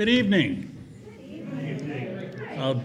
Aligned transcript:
Good 0.00 0.08
evening. 0.08 0.74
I'll, 2.56 2.82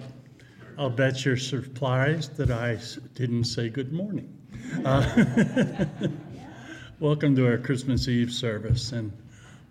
I'll 0.77 0.89
bet 0.89 1.23
you're 1.23 1.37
surprised 1.37 2.35
that 2.35 2.51
I 2.51 2.77
didn't 3.13 3.45
say 3.45 3.69
good 3.69 3.93
morning. 3.93 4.37
Uh, 4.83 5.85
Welcome 6.99 7.33
to 7.37 7.47
our 7.47 7.57
Christmas 7.57 8.09
Eve 8.09 8.33
service, 8.33 8.91
and 8.91 9.13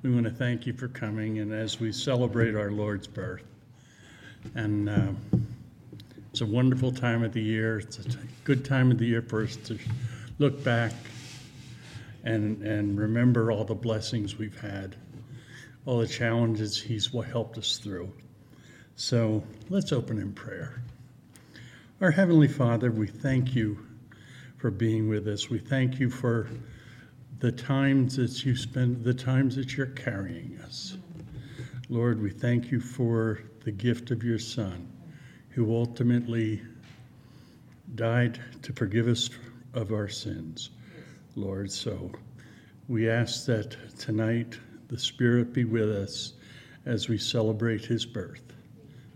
we 0.03 0.11
want 0.11 0.25
to 0.25 0.31
thank 0.31 0.67
you 0.67 0.73
for 0.73 0.89
coming 0.89 1.41
and 1.41 1.53
as 1.53 1.79
we 1.79 1.93
celebrate 1.93 2.55
our 2.55 2.71
Lord's 2.71 3.07
birth. 3.07 3.45
And 4.55 4.89
uh, 4.89 5.09
it's 6.31 6.41
a 6.41 6.47
wonderful 6.47 6.93
time 6.93 7.23
of 7.23 7.35
the 7.35 7.43
year. 7.43 7.81
It's 7.81 7.99
a 7.99 8.19
good 8.45 8.65
time 8.65 8.91
of 8.91 8.97
the 8.97 9.05
year 9.05 9.21
for 9.21 9.43
us 9.43 9.57
to 9.57 9.79
look 10.39 10.65
back 10.65 10.95
and, 12.25 12.63
and 12.63 12.99
remember 12.99 13.53
all 13.53 13.65
the 13.65 13.75
blessings 13.75 14.39
we've 14.39 14.59
had, 14.59 14.97
all 15.87 15.99
the 15.99 16.07
challenges 16.07 16.81
He's 16.81 17.11
helped 17.13 17.59
us 17.59 17.79
through. 17.79 18.13
So 18.97 19.43
let's 19.69 19.93
open 19.93 20.19
in 20.19 20.33
prayer. 20.33 20.83
Our 22.01 22.11
Heavenly 22.11 22.49
Father, 22.49 22.91
we 22.91 23.07
thank 23.07 23.55
you 23.55 23.79
for 24.57 24.71
being 24.71 25.09
with 25.09 25.29
us. 25.29 25.51
We 25.51 25.59
thank 25.59 25.99
you 25.99 26.11
for 26.11 26.49
the 27.41 27.53
times 27.53 28.17
that 28.17 28.45
you 28.45 28.57
spend, 28.57 29.05
the 29.05 29.15
times 29.15 29.57
that 29.57 29.77
you're 29.77 29.87
carrying 29.87 30.59
us. 30.65 30.97
Lord, 31.89 32.23
we 32.23 32.31
thank 32.31 32.71
you 32.71 32.81
for 32.81 33.41
the 33.65 33.71
gift 33.71 34.11
of 34.11 34.23
your 34.23 34.39
Son, 34.39 34.89
who 35.51 35.75
ultimately 35.75 36.63
died 37.95 38.41
to 38.63 38.73
forgive 38.73 39.07
us 39.09 39.29
of 39.75 39.93
our 39.93 40.09
sins, 40.09 40.71
Lord. 41.37 41.71
So 41.71 42.11
we 42.89 43.11
ask 43.11 43.45
that 43.47 43.77
tonight 43.99 44.59
the 44.89 44.99
Spirit 44.99 45.53
be 45.53 45.65
with 45.65 45.91
us 45.91 46.35
as 46.87 47.09
we 47.09 47.19
celebrate 47.19 47.85
his 47.85 48.05
birth. 48.05 48.43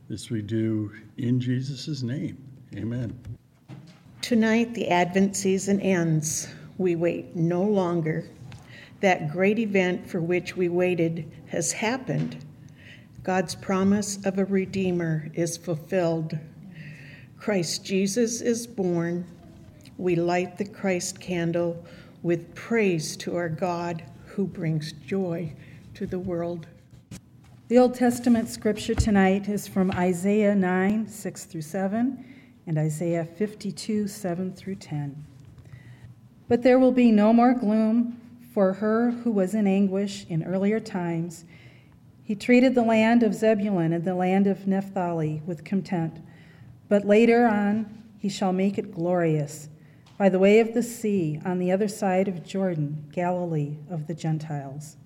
This 0.08 0.30
we 0.30 0.42
do 0.42 0.92
in 1.18 1.38
Jesus' 1.38 2.02
name. 2.02 2.38
Amen. 2.74 3.18
Tonight, 4.22 4.74
the 4.74 4.88
Advent 4.88 5.36
season 5.36 5.80
ends. 5.80 6.48
We 6.78 6.96
wait 6.96 7.36
no 7.36 7.62
longer. 7.62 8.24
That 9.00 9.30
great 9.30 9.58
event 9.58 10.08
for 10.08 10.20
which 10.20 10.56
we 10.56 10.68
waited 10.68 11.30
has 11.46 11.72
happened. 11.72 12.44
God's 13.22 13.54
promise 13.54 14.24
of 14.24 14.38
a 14.38 14.44
Redeemer 14.44 15.30
is 15.34 15.56
fulfilled. 15.56 16.38
Christ 17.38 17.84
Jesus 17.84 18.40
is 18.40 18.66
born. 18.66 19.26
We 19.98 20.16
light 20.16 20.56
the 20.56 20.64
Christ 20.64 21.20
candle 21.20 21.84
with 22.22 22.54
praise 22.54 23.16
to 23.18 23.36
our 23.36 23.48
God 23.48 24.02
who 24.38 24.46
brings 24.46 24.92
joy 24.92 25.52
to 25.94 26.06
the 26.06 26.20
world. 26.20 26.68
The 27.66 27.76
Old 27.76 27.96
Testament 27.96 28.48
scripture 28.48 28.94
tonight 28.94 29.48
is 29.48 29.66
from 29.66 29.90
Isaiah 29.90 30.54
9, 30.54 31.08
6 31.08 31.44
through 31.46 31.62
7, 31.62 32.24
and 32.64 32.78
Isaiah 32.78 33.24
52, 33.24 34.06
7 34.06 34.52
through 34.52 34.76
10. 34.76 35.24
But 36.46 36.62
there 36.62 36.78
will 36.78 36.92
be 36.92 37.10
no 37.10 37.32
more 37.32 37.52
gloom 37.52 38.20
for 38.54 38.74
her 38.74 39.10
who 39.10 39.32
was 39.32 39.56
in 39.56 39.66
anguish 39.66 40.24
in 40.28 40.44
earlier 40.44 40.78
times. 40.78 41.44
He 42.22 42.36
treated 42.36 42.76
the 42.76 42.82
land 42.84 43.24
of 43.24 43.34
Zebulun 43.34 43.92
and 43.92 44.04
the 44.04 44.14
land 44.14 44.46
of 44.46 44.68
Naphtali 44.68 45.42
with 45.46 45.64
contempt, 45.64 46.20
but 46.88 47.04
later 47.04 47.44
on 47.44 48.04
he 48.20 48.28
shall 48.28 48.52
make 48.52 48.78
it 48.78 48.94
glorious 48.94 49.68
by 50.18 50.28
the 50.28 50.38
way 50.38 50.58
of 50.58 50.74
the 50.74 50.82
sea 50.82 51.40
on 51.44 51.60
the 51.60 51.70
other 51.70 51.86
side 51.86 52.26
of 52.26 52.44
Jordan, 52.44 53.08
Galilee 53.12 53.76
of 53.88 54.08
the 54.08 54.14
Gentiles. 54.14 54.96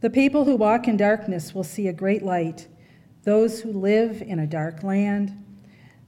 The 0.00 0.10
people 0.10 0.44
who 0.44 0.54
walk 0.54 0.86
in 0.86 0.96
darkness 0.96 1.54
will 1.54 1.64
see 1.64 1.88
a 1.88 1.92
great 1.92 2.22
light. 2.22 2.68
Those 3.24 3.60
who 3.62 3.72
live 3.72 4.22
in 4.22 4.38
a 4.38 4.46
dark 4.46 4.84
land, 4.84 5.32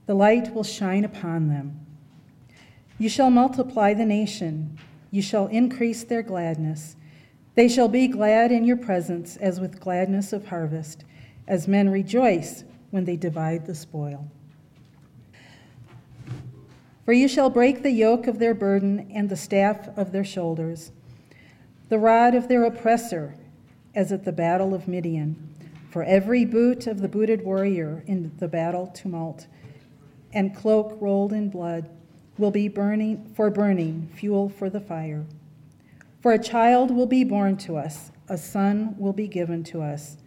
the 0.05 0.13
light 0.13 0.53
will 0.53 0.63
shine 0.63 1.03
upon 1.03 1.49
them. 1.49 1.85
You 2.97 3.09
shall 3.09 3.29
multiply 3.29 3.93
the 3.93 4.05
nation, 4.05 4.79
you 5.11 5.21
shall 5.21 5.47
increase 5.47 6.03
their 6.03 6.21
gladness. 6.21 6.95
They 7.55 7.67
shall 7.67 7.89
be 7.89 8.07
glad 8.07 8.51
in 8.51 8.63
your 8.63 8.77
presence 8.77 9.35
as 9.37 9.59
with 9.59 9.79
gladness 9.79 10.31
of 10.31 10.47
harvest, 10.47 11.03
as 11.47 11.67
men 11.67 11.89
rejoice 11.89 12.63
when 12.91 13.03
they 13.03 13.17
divide 13.17 13.65
the 13.65 13.75
spoil. 13.75 14.29
For 17.07 17.13
you 17.13 17.29
shall 17.29 17.49
break 17.49 17.83
the 17.83 17.91
yoke 17.91 18.27
of 18.27 18.37
their 18.37 18.53
burden 18.53 19.09
and 19.13 19.29
the 19.29 19.37
staff 19.37 19.87
of 19.97 20.11
their 20.11 20.25
shoulders, 20.25 20.91
the 21.87 21.97
rod 21.97 22.35
of 22.35 22.49
their 22.49 22.65
oppressor 22.65 23.35
as 23.95 24.11
at 24.11 24.25
the 24.25 24.33
battle 24.33 24.73
of 24.73 24.89
Midian. 24.89 25.37
For 25.89 26.03
every 26.03 26.43
boot 26.43 26.85
of 26.85 26.99
the 26.99 27.07
booted 27.07 27.45
warrior 27.45 28.03
in 28.07 28.33
the 28.39 28.49
battle 28.49 28.87
tumult, 28.87 29.47
and 30.33 30.53
cloak 30.53 30.97
rolled 30.99 31.31
in 31.31 31.49
blood, 31.49 31.89
will 32.37 32.51
be 32.51 32.67
burning 32.67 33.31
for 33.33 33.49
burning, 33.49 34.09
fuel 34.13 34.49
for 34.49 34.69
the 34.69 34.81
fire. 34.81 35.23
For 36.19 36.33
a 36.33 36.43
child 36.43 36.91
will 36.91 37.07
be 37.07 37.23
born 37.23 37.55
to 37.59 37.77
us, 37.77 38.11
a 38.27 38.37
son 38.37 38.95
will 38.97 39.13
be 39.13 39.29
given 39.29 39.63
to 39.63 39.81
us, 39.81 40.17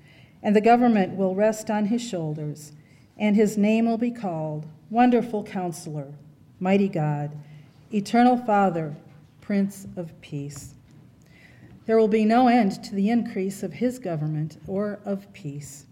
and 0.42 0.56
the 0.56 0.62
government 0.62 1.14
will 1.14 1.34
rest 1.34 1.70
on 1.70 1.88
his 1.88 2.00
shoulders, 2.00 2.72
and 3.18 3.36
his 3.36 3.58
name 3.58 3.84
will 3.84 3.98
be 3.98 4.10
called 4.10 4.64
Wonderful 4.88 5.44
Counselor, 5.44 6.14
Mighty 6.62 6.88
God, 6.88 7.34
Eternal 7.92 8.36
Father, 8.36 8.94
Prince 9.40 9.86
of 9.96 10.18
Peace. 10.20 10.74
There 11.86 11.98
will 11.98 12.06
be 12.06 12.26
no 12.26 12.48
end 12.48 12.84
to 12.84 12.94
the 12.94 13.08
increase 13.08 13.62
of 13.62 13.72
his 13.72 13.98
government 13.98 14.58
or 14.66 15.00
of 15.06 15.32
peace. 15.32 15.86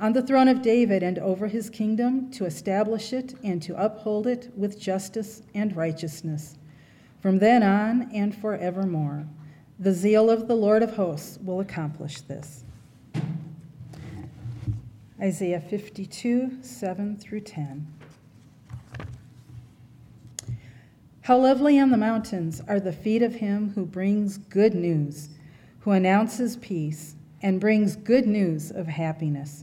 On 0.00 0.12
the 0.12 0.22
throne 0.22 0.46
of 0.46 0.62
David 0.62 1.02
and 1.02 1.18
over 1.18 1.48
his 1.48 1.68
kingdom, 1.68 2.30
to 2.30 2.46
establish 2.46 3.12
it 3.12 3.34
and 3.42 3.60
to 3.62 3.76
uphold 3.76 4.28
it 4.28 4.50
with 4.56 4.80
justice 4.80 5.42
and 5.54 5.74
righteousness, 5.74 6.56
from 7.20 7.40
then 7.40 7.64
on 7.64 8.08
and 8.14 8.34
forevermore. 8.34 9.26
The 9.80 9.92
zeal 9.92 10.30
of 10.30 10.46
the 10.46 10.54
Lord 10.54 10.84
of 10.84 10.94
hosts 10.94 11.38
will 11.44 11.58
accomplish 11.58 12.20
this. 12.20 12.64
Isaiah 15.20 15.60
52, 15.60 16.62
7 16.62 17.16
through 17.16 17.40
10. 17.40 17.97
How 21.28 21.36
lovely 21.36 21.78
on 21.78 21.90
the 21.90 21.98
mountains 21.98 22.62
are 22.68 22.80
the 22.80 22.90
feet 22.90 23.22
of 23.22 23.34
him 23.34 23.72
who 23.74 23.84
brings 23.84 24.38
good 24.38 24.74
news, 24.74 25.28
who 25.80 25.90
announces 25.90 26.56
peace 26.56 27.16
and 27.42 27.60
brings 27.60 27.96
good 27.96 28.26
news 28.26 28.70
of 28.70 28.86
happiness, 28.86 29.62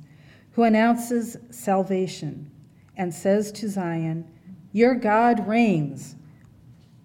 who 0.51 0.61
announces 0.61 1.37
salvation 1.49 2.51
and 2.95 3.11
says 3.11 3.51
to 3.53 3.67
Zion, 3.67 4.27
Your 4.73 4.93
God 4.93 5.47
reigns. 5.47 6.15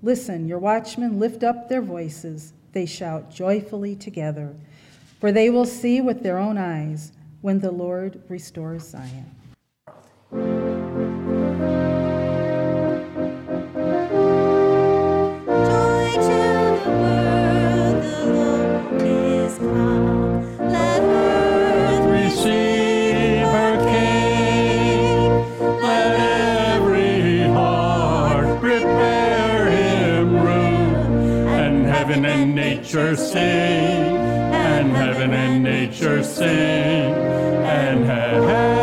Listen, 0.03 0.47
your 0.47 0.59
watchmen 0.59 1.19
lift 1.19 1.43
up 1.43 1.71
their 1.71 1.81
voices, 1.81 2.53
they 2.73 2.85
shout 2.85 3.31
joyfully 3.31 3.97
together, 3.97 4.55
for 5.21 5.33
they 5.33 5.49
will 5.49 5.65
see 5.65 6.03
with 6.03 6.23
their 6.23 6.37
own 6.37 6.59
eyes 6.59 7.13
when 7.41 7.61
the 7.61 7.71
Lord 7.71 8.23
restores 8.29 8.87
Zion. 8.91 9.35
Nature 32.81 33.15
sing. 33.15 34.17
And 34.57 34.91
heaven 34.93 35.35
and 35.35 35.63
nature 35.63 36.25
sing. 36.25 36.49
And 36.49 38.05
heaven, 38.07 38.80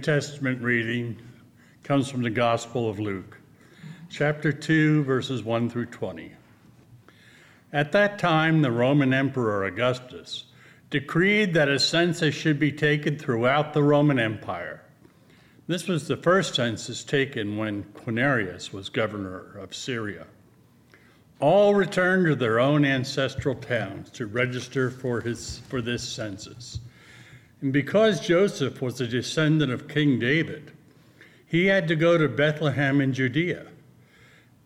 Testament 0.00 0.62
reading 0.62 1.18
comes 1.84 2.10
from 2.10 2.22
the 2.22 2.30
Gospel 2.30 2.88
of 2.88 2.98
Luke, 2.98 3.38
chapter 4.08 4.50
2, 4.50 5.04
verses 5.04 5.44
1 5.44 5.68
through 5.68 5.86
20. 5.86 6.32
At 7.72 7.92
that 7.92 8.18
time, 8.18 8.62
the 8.62 8.70
Roman 8.70 9.12
Emperor 9.12 9.64
Augustus 9.64 10.44
decreed 10.88 11.52
that 11.54 11.68
a 11.68 11.78
census 11.78 12.34
should 12.34 12.58
be 12.58 12.72
taken 12.72 13.18
throughout 13.18 13.74
the 13.74 13.82
Roman 13.82 14.18
Empire. 14.18 14.82
This 15.66 15.86
was 15.86 16.08
the 16.08 16.16
first 16.16 16.54
census 16.54 17.04
taken 17.04 17.58
when 17.58 17.84
Quirinius 17.94 18.72
was 18.72 18.88
governor 18.88 19.58
of 19.58 19.74
Syria. 19.74 20.26
All 21.40 21.74
returned 21.74 22.26
to 22.26 22.34
their 22.34 22.58
own 22.58 22.84
ancestral 22.84 23.54
towns 23.54 24.10
to 24.12 24.26
register 24.26 24.90
for, 24.90 25.20
his, 25.20 25.60
for 25.68 25.82
this 25.82 26.02
census. 26.02 26.80
And 27.60 27.72
because 27.72 28.20
Joseph 28.20 28.80
was 28.80 29.00
a 29.00 29.06
descendant 29.06 29.70
of 29.70 29.88
King 29.88 30.18
David, 30.18 30.72
he 31.46 31.66
had 31.66 31.88
to 31.88 31.96
go 31.96 32.16
to 32.16 32.28
Bethlehem 32.28 33.00
in 33.00 33.12
Judea, 33.12 33.66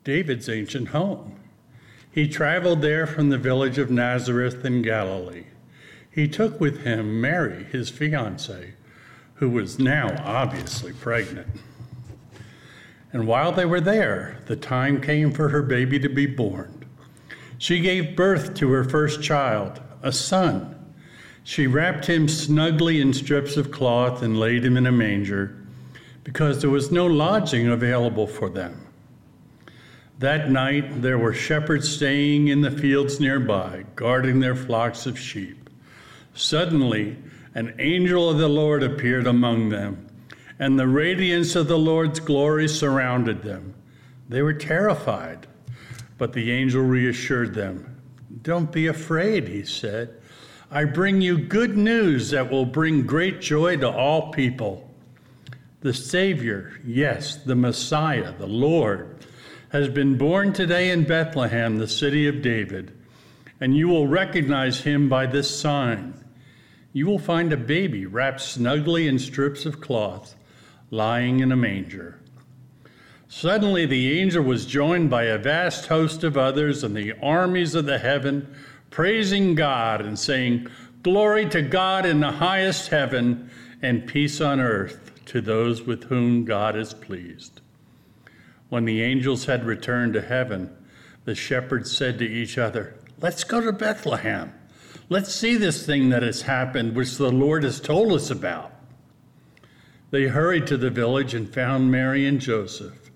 David's 0.04 0.48
ancient 0.48 0.88
home. 0.88 1.40
He 2.10 2.28
traveled 2.28 2.82
there 2.82 3.06
from 3.06 3.30
the 3.30 3.38
village 3.38 3.78
of 3.78 3.90
Nazareth 3.90 4.64
in 4.64 4.82
Galilee. 4.82 5.46
He 6.10 6.28
took 6.28 6.60
with 6.60 6.84
him 6.84 7.20
Mary, 7.20 7.64
his 7.64 7.90
fiancee, 7.90 8.74
who 9.34 9.50
was 9.50 9.80
now 9.80 10.14
obviously 10.24 10.92
pregnant. 10.92 11.48
And 13.12 13.26
while 13.26 13.50
they 13.50 13.64
were 13.64 13.80
there, 13.80 14.38
the 14.46 14.56
time 14.56 15.00
came 15.00 15.32
for 15.32 15.48
her 15.48 15.62
baby 15.62 15.98
to 15.98 16.08
be 16.08 16.26
born. 16.26 16.84
She 17.58 17.80
gave 17.80 18.14
birth 18.14 18.54
to 18.54 18.70
her 18.70 18.84
first 18.84 19.22
child, 19.22 19.80
a 20.02 20.12
son. 20.12 20.73
She 21.44 21.66
wrapped 21.66 22.06
him 22.06 22.26
snugly 22.26 23.02
in 23.02 23.12
strips 23.12 23.58
of 23.58 23.70
cloth 23.70 24.22
and 24.22 24.40
laid 24.40 24.64
him 24.64 24.78
in 24.78 24.86
a 24.86 24.92
manger 24.92 25.54
because 26.24 26.60
there 26.60 26.70
was 26.70 26.90
no 26.90 27.06
lodging 27.06 27.68
available 27.68 28.26
for 28.26 28.48
them. 28.48 28.86
That 30.18 30.50
night, 30.50 31.02
there 31.02 31.18
were 31.18 31.34
shepherds 31.34 31.88
staying 31.88 32.48
in 32.48 32.62
the 32.62 32.70
fields 32.70 33.20
nearby, 33.20 33.84
guarding 33.94 34.40
their 34.40 34.56
flocks 34.56 35.04
of 35.04 35.18
sheep. 35.18 35.68
Suddenly, 36.32 37.18
an 37.54 37.74
angel 37.78 38.30
of 38.30 38.38
the 38.38 38.48
Lord 38.48 38.82
appeared 38.82 39.26
among 39.26 39.68
them, 39.68 40.06
and 40.58 40.78
the 40.78 40.88
radiance 40.88 41.56
of 41.56 41.68
the 41.68 41.78
Lord's 41.78 42.20
glory 42.20 42.68
surrounded 42.68 43.42
them. 43.42 43.74
They 44.28 44.40
were 44.40 44.54
terrified, 44.54 45.46
but 46.16 46.32
the 46.32 46.50
angel 46.52 46.82
reassured 46.82 47.54
them. 47.54 48.00
Don't 48.42 48.72
be 48.72 48.86
afraid, 48.86 49.48
he 49.48 49.64
said. 49.64 50.14
I 50.74 50.86
bring 50.86 51.20
you 51.20 51.38
good 51.38 51.76
news 51.76 52.30
that 52.30 52.50
will 52.50 52.66
bring 52.66 53.06
great 53.06 53.40
joy 53.40 53.76
to 53.76 53.88
all 53.88 54.32
people. 54.32 54.90
The 55.82 55.94
Savior, 55.94 56.80
yes, 56.84 57.36
the 57.36 57.54
Messiah, 57.54 58.32
the 58.36 58.48
Lord, 58.48 59.24
has 59.68 59.88
been 59.88 60.18
born 60.18 60.52
today 60.52 60.90
in 60.90 61.04
Bethlehem, 61.04 61.78
the 61.78 61.86
city 61.86 62.26
of 62.26 62.42
David, 62.42 62.90
and 63.60 63.76
you 63.76 63.86
will 63.86 64.08
recognize 64.08 64.80
him 64.80 65.08
by 65.08 65.26
this 65.26 65.48
sign. 65.48 66.12
You 66.92 67.06
will 67.06 67.20
find 67.20 67.52
a 67.52 67.56
baby 67.56 68.04
wrapped 68.04 68.40
snugly 68.40 69.06
in 69.06 69.20
strips 69.20 69.66
of 69.66 69.80
cloth, 69.80 70.34
lying 70.90 71.38
in 71.38 71.52
a 71.52 71.56
manger. 71.56 72.18
Suddenly, 73.28 73.86
the 73.86 74.20
angel 74.20 74.42
was 74.42 74.66
joined 74.66 75.08
by 75.08 75.24
a 75.24 75.38
vast 75.38 75.86
host 75.86 76.24
of 76.24 76.36
others 76.36 76.82
and 76.82 76.96
the 76.96 77.12
armies 77.22 77.76
of 77.76 77.86
the 77.86 77.98
heaven, 77.98 78.52
praising 78.94 79.56
God 79.56 80.00
and 80.02 80.16
saying, 80.16 80.68
Glory 81.02 81.48
to 81.48 81.62
God 81.62 82.06
in 82.06 82.20
the 82.20 82.30
highest 82.30 82.90
heaven, 82.90 83.50
and 83.82 84.06
peace 84.06 84.40
on 84.40 84.60
earth 84.60 85.10
to 85.24 85.40
those 85.40 85.82
with 85.82 86.04
whom 86.04 86.44
God 86.44 86.76
is 86.76 86.94
pleased. 86.94 87.60
When 88.68 88.84
the 88.84 89.02
angels 89.02 89.46
had 89.46 89.64
returned 89.64 90.14
to 90.14 90.22
heaven, 90.22 90.72
the 91.24 91.34
shepherds 91.34 91.90
said 91.90 92.20
to 92.20 92.24
each 92.24 92.56
other, 92.56 92.94
Let's 93.20 93.42
go 93.42 93.60
to 93.60 93.72
Bethlehem. 93.72 94.54
Let's 95.08 95.34
see 95.34 95.56
this 95.56 95.84
thing 95.84 96.10
that 96.10 96.22
has 96.22 96.42
happened, 96.42 96.94
which 96.94 97.16
the 97.16 97.32
Lord 97.32 97.64
has 97.64 97.80
told 97.80 98.12
us 98.12 98.30
about. 98.30 98.72
They 100.12 100.28
hurried 100.28 100.68
to 100.68 100.76
the 100.76 100.90
village 100.90 101.34
and 101.34 101.52
found 101.52 101.90
Mary 101.90 102.28
and 102.28 102.40
Joseph, 102.40 103.10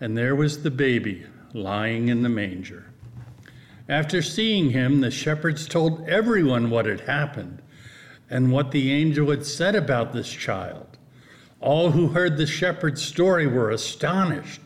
and 0.00 0.16
there 0.16 0.34
was 0.34 0.62
the 0.62 0.70
baby 0.70 1.26
lying 1.52 2.08
in 2.08 2.22
the 2.22 2.30
manger. 2.30 2.93
After 3.88 4.22
seeing 4.22 4.70
him, 4.70 5.00
the 5.00 5.10
shepherds 5.10 5.66
told 5.66 6.08
everyone 6.08 6.70
what 6.70 6.86
had 6.86 7.00
happened 7.00 7.60
and 8.30 8.50
what 8.50 8.70
the 8.70 8.90
angel 8.90 9.30
had 9.30 9.44
said 9.44 9.74
about 9.74 10.12
this 10.12 10.30
child. 10.30 10.96
All 11.60 11.90
who 11.90 12.08
heard 12.08 12.36
the 12.36 12.46
shepherd's 12.46 13.02
story 13.02 13.46
were 13.46 13.70
astonished. 13.70 14.62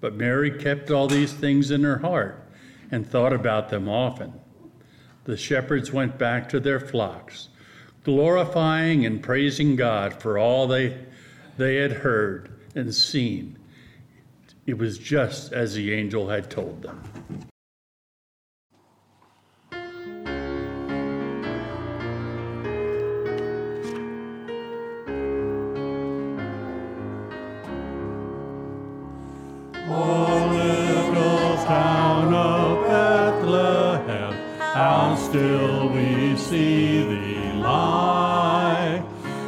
But 0.00 0.14
Mary 0.14 0.52
kept 0.52 0.90
all 0.90 1.08
these 1.08 1.32
things 1.32 1.72
in 1.72 1.82
her 1.82 1.98
heart 1.98 2.48
and 2.90 3.06
thought 3.06 3.32
about 3.32 3.68
them 3.68 3.88
often. 3.88 4.32
The 5.24 5.36
shepherds 5.36 5.92
went 5.92 6.16
back 6.16 6.48
to 6.50 6.60
their 6.60 6.80
flocks, 6.80 7.48
glorifying 8.04 9.04
and 9.04 9.22
praising 9.22 9.74
God 9.74 10.14
for 10.14 10.38
all 10.38 10.68
they, 10.68 10.96
they 11.56 11.76
had 11.76 11.92
heard 11.92 12.50
and 12.74 12.94
seen. 12.94 13.58
It 14.64 14.78
was 14.78 14.98
just 14.98 15.52
as 15.52 15.74
the 15.74 15.92
angel 15.92 16.28
had 16.28 16.50
told 16.50 16.82
them. 16.82 17.02
See 36.48 37.02
thee 37.02 37.52
lie. 37.60 39.02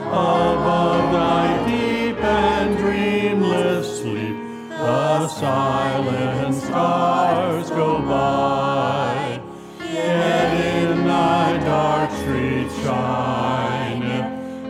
Above 0.08 1.12
thy 1.12 1.46
deep 1.66 2.18
and 2.22 2.76
dreamless 2.76 4.02
sleep, 4.02 4.36
the 4.68 5.28
silent 5.28 6.54
stars 6.54 7.70
go 7.70 8.00
by. 8.02 9.40
Yet 9.80 10.50
in 10.74 11.06
thy 11.06 11.56
dark 11.64 12.10
streets 12.20 12.74
shineth 12.82 14.28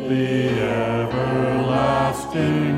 the 0.09 0.35
everlasting 0.87 2.70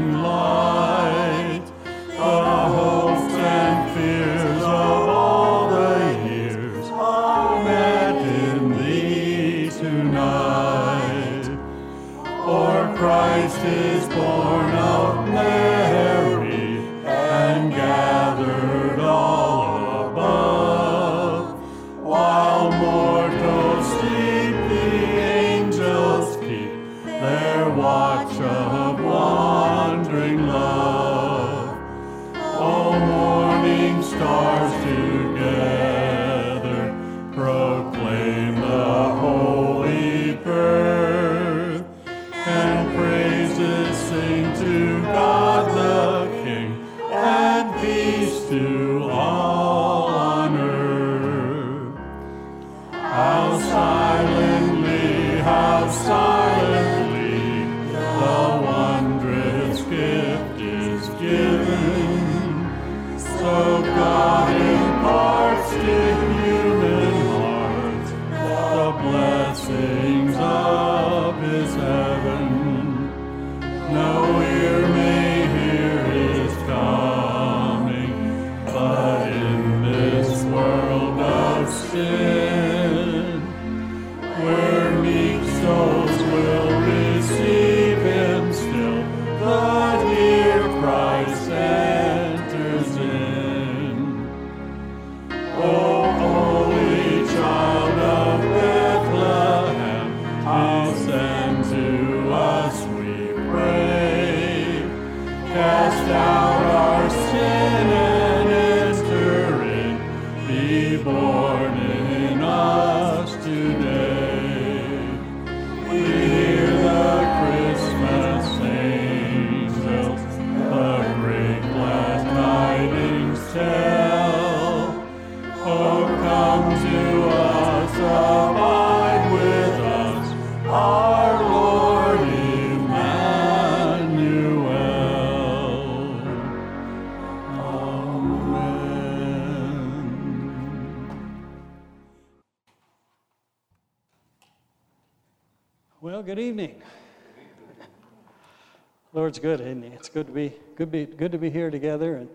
Lord's 149.32 149.40
good, 149.40 149.60
isn't 149.62 149.82
he? 149.82 149.88
It's 149.88 150.10
good 150.10 150.26
to 150.26 150.32
be 150.34 150.52
good, 150.76 150.92
be, 150.92 151.06
good 151.06 151.32
to 151.32 151.38
be 151.38 151.48
here 151.48 151.70
together, 151.70 152.16
and 152.16 152.28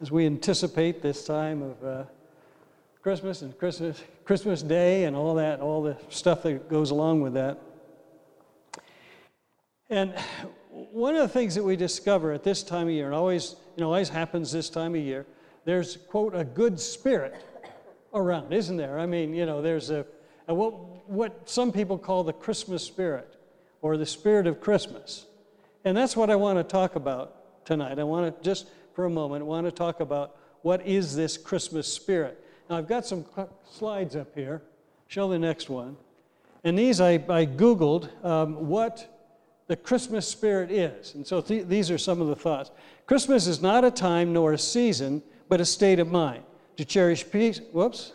as 0.00 0.10
we 0.10 0.24
anticipate 0.24 1.02
this 1.02 1.22
time 1.26 1.60
of 1.60 1.84
uh, 1.84 2.04
Christmas 3.02 3.42
and 3.42 3.58
Christmas 3.58 4.02
Christmas 4.24 4.62
Day 4.62 5.04
and 5.04 5.14
all 5.14 5.34
that, 5.34 5.60
all 5.60 5.82
the 5.82 5.98
stuff 6.08 6.42
that 6.44 6.70
goes 6.70 6.92
along 6.92 7.20
with 7.20 7.34
that. 7.34 7.60
And 9.90 10.14
one 10.70 11.14
of 11.14 11.20
the 11.20 11.28
things 11.28 11.56
that 11.56 11.62
we 11.62 11.76
discover 11.76 12.32
at 12.32 12.42
this 12.42 12.62
time 12.62 12.86
of 12.86 12.94
year, 12.94 13.04
and 13.04 13.14
always, 13.14 13.56
you 13.76 13.82
know, 13.82 13.88
always 13.88 14.08
happens 14.08 14.50
this 14.50 14.70
time 14.70 14.94
of 14.94 15.02
year, 15.02 15.26
there's 15.66 15.98
quote 16.08 16.34
a 16.34 16.42
good 16.42 16.80
spirit 16.80 17.34
around, 18.14 18.50
isn't 18.54 18.78
there? 18.78 18.98
I 18.98 19.04
mean, 19.04 19.34
you 19.34 19.44
know, 19.44 19.60
there's 19.60 19.90
a, 19.90 20.06
a 20.48 20.54
what 20.54 21.06
what 21.06 21.50
some 21.50 21.70
people 21.70 21.98
call 21.98 22.24
the 22.24 22.32
Christmas 22.32 22.82
spirit 22.82 23.36
or 23.82 23.98
the 23.98 24.06
spirit 24.06 24.46
of 24.46 24.62
Christmas. 24.62 25.26
And 25.84 25.96
that's 25.96 26.16
what 26.16 26.30
I 26.30 26.36
want 26.36 26.58
to 26.58 26.64
talk 26.64 26.96
about 26.96 27.64
tonight. 27.64 27.98
I 27.98 28.04
want 28.04 28.36
to 28.36 28.44
just 28.44 28.66
for 28.94 29.04
a 29.04 29.10
moment 29.10 29.44
want 29.44 29.66
to 29.66 29.72
talk 29.72 30.00
about 30.00 30.36
what 30.62 30.86
is 30.86 31.14
this 31.14 31.36
Christmas 31.36 31.92
spirit. 31.92 32.42
Now 32.70 32.78
I've 32.78 32.88
got 32.88 33.04
some 33.04 33.24
slides 33.70 34.16
up 34.16 34.34
here. 34.34 34.62
Show 35.08 35.28
the 35.28 35.38
next 35.38 35.68
one. 35.68 35.96
And 36.62 36.78
these 36.78 37.00
I, 37.00 37.14
I 37.14 37.44
Googled 37.44 38.24
um, 38.24 38.68
what 38.68 39.10
the 39.66 39.76
Christmas 39.76 40.26
spirit 40.26 40.70
is. 40.70 41.14
And 41.14 41.26
so 41.26 41.40
th- 41.40 41.66
these 41.66 41.90
are 41.90 41.98
some 41.98 42.22
of 42.22 42.28
the 42.28 42.36
thoughts. 42.36 42.70
Christmas 43.06 43.46
is 43.46 43.60
not 43.60 43.84
a 43.84 43.90
time 43.90 44.32
nor 44.32 44.54
a 44.54 44.58
season, 44.58 45.22
but 45.48 45.60
a 45.60 45.64
state 45.64 45.98
of 45.98 46.10
mind. 46.10 46.42
To 46.78 46.84
cherish 46.84 47.30
peace, 47.30 47.60
whoops. 47.72 48.12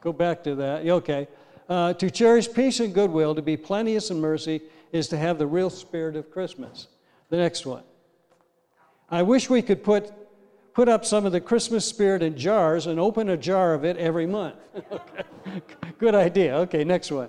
Go 0.00 0.12
back 0.12 0.42
to 0.44 0.54
that. 0.56 0.86
Okay. 0.86 1.28
Uh, 1.68 1.92
to 1.94 2.10
cherish 2.10 2.52
peace 2.52 2.80
and 2.80 2.94
goodwill, 2.94 3.34
to 3.34 3.42
be 3.42 3.56
plenteous 3.56 4.10
in 4.10 4.20
mercy, 4.20 4.62
is 4.92 5.08
to 5.08 5.16
have 5.16 5.38
the 5.38 5.46
real 5.46 5.70
spirit 5.70 6.16
of 6.16 6.30
Christmas. 6.30 6.88
The 7.28 7.36
next 7.36 7.66
one. 7.66 7.82
I 9.10 9.22
wish 9.22 9.50
we 9.50 9.62
could 9.62 9.82
put, 9.82 10.12
put 10.74 10.88
up 10.88 11.04
some 11.04 11.26
of 11.26 11.32
the 11.32 11.40
Christmas 11.40 11.84
spirit 11.84 12.22
in 12.22 12.36
jars 12.36 12.86
and 12.86 12.98
open 13.00 13.28
a 13.28 13.36
jar 13.36 13.74
of 13.74 13.84
it 13.84 13.96
every 13.96 14.26
month. 14.26 14.56
Good 15.98 16.14
idea. 16.14 16.56
Okay, 16.58 16.84
next 16.84 17.10
one. 17.10 17.28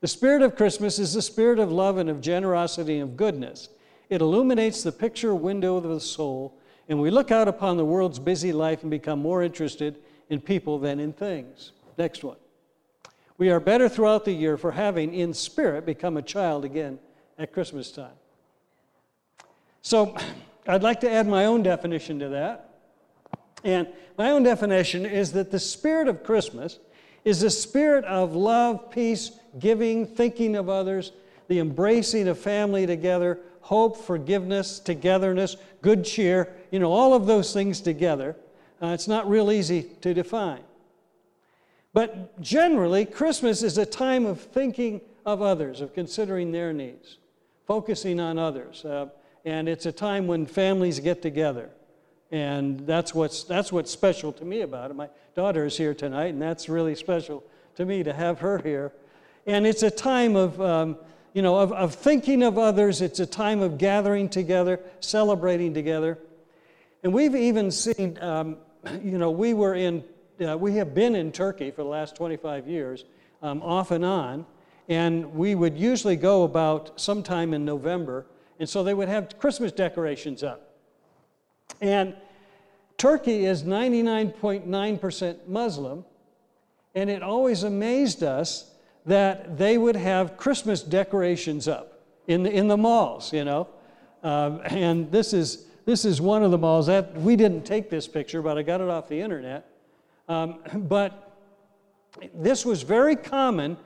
The 0.00 0.08
spirit 0.08 0.42
of 0.42 0.54
Christmas 0.54 0.98
is 0.98 1.14
the 1.14 1.22
spirit 1.22 1.58
of 1.58 1.72
love 1.72 1.96
and 1.96 2.10
of 2.10 2.20
generosity 2.20 2.98
and 2.98 3.10
of 3.10 3.16
goodness. 3.16 3.70
It 4.10 4.20
illuminates 4.20 4.82
the 4.82 4.92
picture 4.92 5.34
window 5.34 5.76
of 5.76 5.84
the 5.84 5.98
soul, 5.98 6.58
and 6.90 7.00
we 7.00 7.10
look 7.10 7.30
out 7.30 7.48
upon 7.48 7.78
the 7.78 7.86
world's 7.86 8.18
busy 8.18 8.52
life 8.52 8.82
and 8.82 8.90
become 8.90 9.18
more 9.18 9.42
interested 9.42 9.96
in 10.28 10.42
people 10.42 10.78
than 10.78 11.00
in 11.00 11.14
things. 11.14 11.72
Next 11.96 12.22
one. 12.22 12.36
We 13.36 13.50
are 13.50 13.60
better 13.60 13.88
throughout 13.88 14.24
the 14.24 14.32
year 14.32 14.56
for 14.56 14.72
having, 14.72 15.12
in 15.12 15.34
spirit, 15.34 15.84
become 15.84 16.16
a 16.16 16.22
child 16.22 16.64
again 16.64 16.98
at 17.38 17.52
Christmas 17.52 17.90
time. 17.90 18.14
So, 19.82 20.16
I'd 20.66 20.82
like 20.82 21.00
to 21.00 21.10
add 21.10 21.26
my 21.26 21.44
own 21.44 21.62
definition 21.62 22.18
to 22.20 22.28
that. 22.30 22.70
And 23.64 23.86
my 24.16 24.30
own 24.30 24.42
definition 24.42 25.04
is 25.04 25.32
that 25.32 25.50
the 25.50 25.58
spirit 25.58 26.08
of 26.08 26.22
Christmas 26.22 26.78
is 27.24 27.42
a 27.42 27.50
spirit 27.50 28.04
of 28.04 28.34
love, 28.34 28.90
peace, 28.90 29.32
giving, 29.58 30.06
thinking 30.06 30.56
of 30.56 30.68
others, 30.68 31.12
the 31.48 31.58
embracing 31.58 32.28
of 32.28 32.38
family 32.38 32.86
together, 32.86 33.40
hope, 33.60 33.96
forgiveness, 33.96 34.78
togetherness, 34.78 35.56
good 35.82 36.04
cheer, 36.04 36.54
you 36.70 36.78
know, 36.78 36.92
all 36.92 37.14
of 37.14 37.26
those 37.26 37.52
things 37.52 37.80
together. 37.80 38.36
Uh, 38.82 38.88
it's 38.88 39.08
not 39.08 39.28
real 39.28 39.50
easy 39.50 39.82
to 40.02 40.12
define. 40.12 40.60
But 41.94 42.40
generally, 42.42 43.06
Christmas 43.06 43.62
is 43.62 43.78
a 43.78 43.86
time 43.86 44.26
of 44.26 44.40
thinking 44.40 45.00
of 45.24 45.40
others, 45.40 45.80
of 45.80 45.94
considering 45.94 46.50
their 46.52 46.72
needs, 46.72 47.18
focusing 47.66 48.20
on 48.20 48.36
others. 48.36 48.84
Uh, 48.84 49.06
and 49.44 49.68
it's 49.68 49.86
a 49.86 49.92
time 49.92 50.26
when 50.26 50.44
families 50.44 50.98
get 50.98 51.22
together. 51.22 51.70
And 52.32 52.80
that's 52.80 53.14
what's, 53.14 53.44
that's 53.44 53.70
what's 53.72 53.92
special 53.92 54.32
to 54.32 54.44
me 54.44 54.62
about 54.62 54.90
it. 54.90 54.94
My 54.94 55.08
daughter 55.36 55.66
is 55.66 55.76
here 55.76 55.94
tonight, 55.94 56.34
and 56.34 56.42
that's 56.42 56.68
really 56.68 56.96
special 56.96 57.44
to 57.76 57.86
me 57.86 58.02
to 58.02 58.12
have 58.12 58.40
her 58.40 58.58
here. 58.58 58.92
And 59.46 59.64
it's 59.64 59.84
a 59.84 59.90
time 59.90 60.34
of, 60.34 60.60
um, 60.60 60.96
you 61.32 61.42
know, 61.42 61.58
of, 61.58 61.72
of 61.72 61.94
thinking 61.94 62.42
of 62.42 62.58
others. 62.58 63.02
It's 63.02 63.20
a 63.20 63.26
time 63.26 63.60
of 63.60 63.78
gathering 63.78 64.28
together, 64.28 64.80
celebrating 64.98 65.74
together. 65.74 66.18
And 67.04 67.12
we've 67.12 67.36
even 67.36 67.70
seen, 67.70 68.18
um, 68.20 68.56
you 69.02 69.18
know, 69.18 69.30
we 69.30 69.54
were 69.54 69.74
in, 69.74 70.02
uh, 70.40 70.56
we 70.58 70.74
have 70.74 70.94
been 70.94 71.14
in 71.14 71.32
Turkey 71.32 71.70
for 71.70 71.82
the 71.82 71.88
last 71.88 72.16
25 72.16 72.66
years, 72.66 73.04
um, 73.42 73.62
off 73.62 73.90
and 73.90 74.04
on. 74.04 74.46
And 74.88 75.34
we 75.34 75.54
would 75.54 75.78
usually 75.78 76.16
go 76.16 76.44
about 76.44 77.00
sometime 77.00 77.54
in 77.54 77.64
November. 77.64 78.26
And 78.58 78.68
so 78.68 78.84
they 78.84 78.94
would 78.94 79.08
have 79.08 79.38
Christmas 79.38 79.72
decorations 79.72 80.42
up. 80.42 80.74
And 81.80 82.14
Turkey 82.96 83.46
is 83.46 83.62
99.9% 83.62 85.48
Muslim, 85.48 86.04
and 86.94 87.10
it 87.10 87.22
always 87.22 87.62
amazed 87.64 88.22
us 88.22 88.70
that 89.06 89.58
they 89.58 89.76
would 89.76 89.96
have 89.96 90.36
Christmas 90.36 90.82
decorations 90.82 91.68
up 91.68 92.00
in 92.28 92.44
the, 92.44 92.50
in 92.50 92.68
the 92.68 92.76
malls, 92.76 93.32
you 93.32 93.44
know. 93.44 93.68
Um, 94.22 94.60
and 94.64 95.10
this 95.10 95.32
is, 95.32 95.66
this 95.84 96.04
is 96.04 96.20
one 96.20 96.42
of 96.42 96.50
the 96.50 96.58
malls 96.58 96.86
that 96.86 97.14
we 97.20 97.36
didn't 97.36 97.64
take 97.64 97.90
this 97.90 98.08
picture, 98.08 98.40
but 98.40 98.56
I 98.56 98.62
got 98.62 98.80
it 98.80 98.88
off 98.88 99.08
the 99.08 99.20
internet. 99.20 99.68
Um, 100.28 100.60
but 100.88 101.38
this 102.34 102.64
was 102.64 102.82
very 102.82 103.16
common 103.16 103.76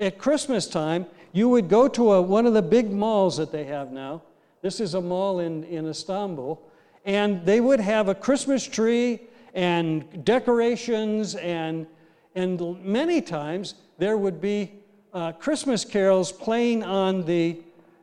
at 0.00 0.18
Christmas 0.18 0.66
time. 0.66 1.06
You 1.32 1.48
would 1.50 1.68
go 1.68 1.88
to 1.88 2.12
a, 2.12 2.22
one 2.22 2.46
of 2.46 2.54
the 2.54 2.62
big 2.62 2.90
malls 2.90 3.36
that 3.36 3.52
they 3.52 3.64
have 3.64 3.92
now. 3.92 4.22
This 4.62 4.80
is 4.80 4.94
a 4.94 5.00
mall 5.00 5.40
in, 5.40 5.64
in 5.64 5.86
Istanbul 5.86 6.62
and 7.06 7.46
they 7.46 7.60
would 7.60 7.80
have 7.80 8.08
a 8.08 8.14
Christmas 8.14 8.66
tree 8.66 9.20
and 9.54 10.24
decorations, 10.24 11.36
and, 11.36 11.86
and 12.34 12.84
many 12.84 13.22
times 13.22 13.76
there 13.96 14.18
would 14.18 14.40
be 14.40 14.72
uh, 15.14 15.32
Christmas 15.32 15.84
carols 15.84 16.30
playing 16.32 16.82
on 16.82 17.24
the, 17.24 17.58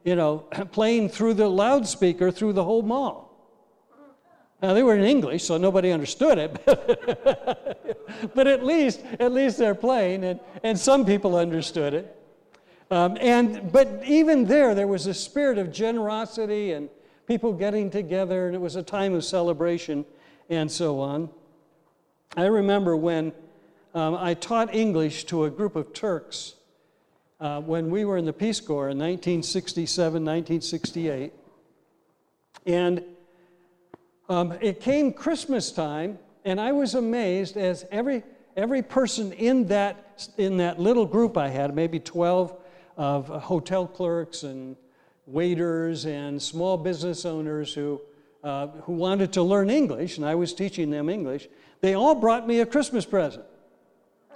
you 0.05 0.15
know, 0.15 0.37
playing 0.71 1.09
through 1.09 1.35
the 1.35 1.47
loudspeaker 1.47 2.31
through 2.31 2.53
the 2.53 2.63
whole 2.63 2.81
mall. 2.81 3.22
Now 4.63 4.73
they 4.73 4.81
were 4.81 4.95
in 4.95 5.03
English, 5.03 5.43
so 5.43 5.57
nobody 5.57 5.91
understood 5.91 6.37
it, 6.37 6.65
but 8.33 8.47
at 8.47 8.63
least, 8.63 9.01
at 9.19 9.33
least 9.33 9.57
they're 9.57 9.75
playing, 9.75 10.23
and, 10.23 10.39
and 10.63 10.79
some 10.79 11.05
people 11.05 11.35
understood 11.35 11.93
it. 11.93 12.17
Um, 12.89 13.17
and 13.19 13.73
but 13.73 14.01
even 14.05 14.45
there, 14.45 14.73
there 14.73 14.87
was 14.87 15.05
a 15.05 15.13
spirit 15.13 15.57
of 15.57 15.73
generosity 15.73 16.71
and 16.71 16.87
people 17.27 17.51
getting 17.51 17.89
together, 17.89 18.47
and 18.47 18.55
it 18.55 18.59
was 18.59 18.77
a 18.77 18.83
time 18.83 19.13
of 19.13 19.25
celebration 19.25 20.05
and 20.49 20.71
so 20.71 21.01
on. 21.01 21.29
I 22.37 22.45
remember 22.45 22.95
when 22.95 23.33
um, 23.93 24.15
I 24.15 24.33
taught 24.33 24.73
English 24.73 25.25
to 25.25 25.43
a 25.43 25.49
group 25.49 25.75
of 25.75 25.91
Turks 25.91 26.55
uh, 27.41 27.59
when 27.59 27.91
we 27.91 28.05
were 28.05 28.15
in 28.15 28.23
the 28.23 28.31
Peace 28.31 28.61
Corps 28.61 28.87
in 28.87 28.97
1967, 28.97 30.23
1968. 30.23 31.33
And 32.65 33.03
um, 34.29 34.53
it 34.61 34.79
came 34.79 35.11
Christmas 35.13 35.71
time, 35.71 36.17
and 36.45 36.59
I 36.59 36.71
was 36.71 36.95
amazed 36.95 37.57
as 37.57 37.85
every, 37.91 38.23
every 38.55 38.81
person 38.81 39.31
in 39.33 39.67
that, 39.67 40.29
in 40.37 40.57
that 40.57 40.79
little 40.79 41.05
group 41.05 41.37
I 41.37 41.49
had, 41.49 41.75
maybe 41.75 41.99
12 41.99 42.55
of 42.97 43.27
hotel 43.27 43.87
clerks 43.87 44.43
and 44.43 44.75
waiters 45.25 46.05
and 46.05 46.41
small 46.41 46.77
business 46.77 47.25
owners 47.25 47.73
who, 47.73 48.01
uh, 48.43 48.67
who 48.67 48.93
wanted 48.93 49.33
to 49.33 49.43
learn 49.43 49.69
English, 49.69 50.17
and 50.17 50.25
I 50.25 50.35
was 50.35 50.53
teaching 50.53 50.89
them 50.89 51.09
English, 51.09 51.47
they 51.81 51.93
all 51.93 52.15
brought 52.15 52.47
me 52.47 52.59
a 52.59 52.65
Christmas 52.65 53.05
present. 53.05 53.45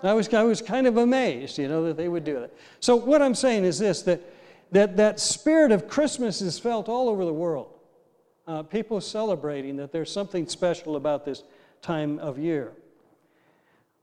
I 0.03 0.13
was, 0.13 0.31
I 0.33 0.43
was 0.43 0.61
kind 0.61 0.85
of 0.85 0.97
amazed, 0.97 1.57
you 1.57 1.67
know, 1.67 1.85
that 1.85 1.97
they 1.97 2.07
would 2.07 2.23
do 2.23 2.39
that. 2.39 2.53
So 2.79 2.95
what 2.95 3.21
I'm 3.21 3.33
saying 3.33 3.65
is 3.65 3.79
this, 3.79 4.03
that 4.03 4.21
that, 4.71 4.97
that 4.97 5.19
spirit 5.19 5.71
of 5.71 5.87
Christmas 5.87 6.41
is 6.41 6.59
felt 6.59 6.89
all 6.89 7.09
over 7.09 7.25
the 7.25 7.33
world. 7.33 7.69
Uh, 8.47 8.63
people 8.63 9.01
celebrating 9.01 9.75
that 9.75 9.91
there's 9.91 10.11
something 10.11 10.47
special 10.47 10.95
about 10.95 11.25
this 11.25 11.43
time 11.81 12.17
of 12.19 12.39
year. 12.39 12.71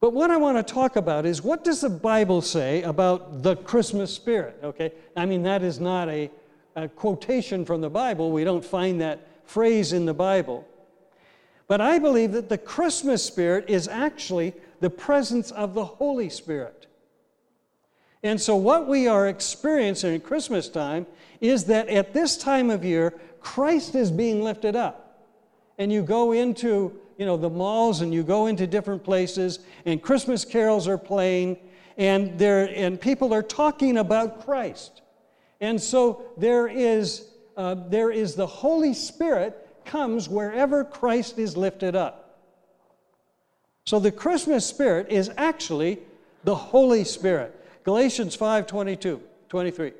But 0.00 0.12
what 0.12 0.30
I 0.30 0.36
want 0.36 0.64
to 0.64 0.74
talk 0.74 0.96
about 0.96 1.24
is 1.24 1.42
what 1.42 1.64
does 1.64 1.80
the 1.80 1.88
Bible 1.88 2.42
say 2.42 2.82
about 2.82 3.42
the 3.42 3.56
Christmas 3.56 4.12
spirit? 4.12 4.58
Okay, 4.62 4.92
I 5.16 5.24
mean 5.24 5.42
that 5.44 5.62
is 5.62 5.80
not 5.80 6.08
a 6.08 6.30
a 6.76 6.88
quotation 6.88 7.64
from 7.64 7.80
the 7.80 7.90
Bible. 7.90 8.32
We 8.32 8.44
don't 8.44 8.64
find 8.64 9.00
that 9.00 9.26
phrase 9.44 9.92
in 9.92 10.06
the 10.06 10.14
Bible. 10.14 10.66
But 11.66 11.80
I 11.80 11.98
believe 11.98 12.32
that 12.32 12.48
the 12.48 12.58
Christmas 12.58 13.24
spirit 13.24 13.66
is 13.68 13.88
actually 13.88 14.54
the 14.80 14.90
presence 14.90 15.50
of 15.50 15.74
the 15.74 15.84
Holy 15.84 16.28
Spirit. 16.28 16.86
And 18.22 18.40
so, 18.40 18.56
what 18.56 18.86
we 18.86 19.06
are 19.06 19.28
experiencing 19.28 20.14
at 20.14 20.24
Christmas 20.24 20.68
time 20.68 21.06
is 21.40 21.64
that 21.64 21.88
at 21.88 22.14
this 22.14 22.36
time 22.36 22.70
of 22.70 22.84
year, 22.84 23.14
Christ 23.44 23.94
is 23.94 24.10
being 24.10 24.42
lifted 24.42 24.74
up. 24.74 25.28
And 25.78 25.92
you 25.92 26.02
go 26.02 26.32
into 26.32 26.98
you 27.18 27.26
know, 27.26 27.36
the 27.36 27.50
malls 27.50 28.00
and 28.00 28.12
you 28.12 28.22
go 28.22 28.46
into 28.46 28.66
different 28.66 29.04
places, 29.04 29.60
and 29.84 30.02
Christmas 30.02 30.44
carols 30.44 30.88
are 30.88 30.98
playing, 30.98 31.58
and, 31.96 32.36
there, 32.38 32.68
and 32.74 33.00
people 33.00 33.32
are 33.32 33.42
talking 33.42 33.98
about 33.98 34.44
Christ. 34.44 35.02
And 35.60 35.80
so 35.80 36.24
there 36.36 36.66
is, 36.66 37.28
uh, 37.56 37.76
there 37.88 38.10
is 38.10 38.34
the 38.34 38.46
Holy 38.46 38.94
Spirit 38.94 39.60
comes 39.84 40.28
wherever 40.28 40.82
Christ 40.82 41.38
is 41.38 41.56
lifted 41.56 41.94
up. 41.94 42.40
So 43.84 44.00
the 44.00 44.10
Christmas 44.10 44.66
spirit 44.66 45.08
is 45.10 45.30
actually 45.36 45.98
the 46.42 46.54
Holy 46.54 47.04
Spirit. 47.04 47.54
Galatians 47.84 48.34
5 48.34 48.66
22, 48.66 49.20
23. 49.50 49.92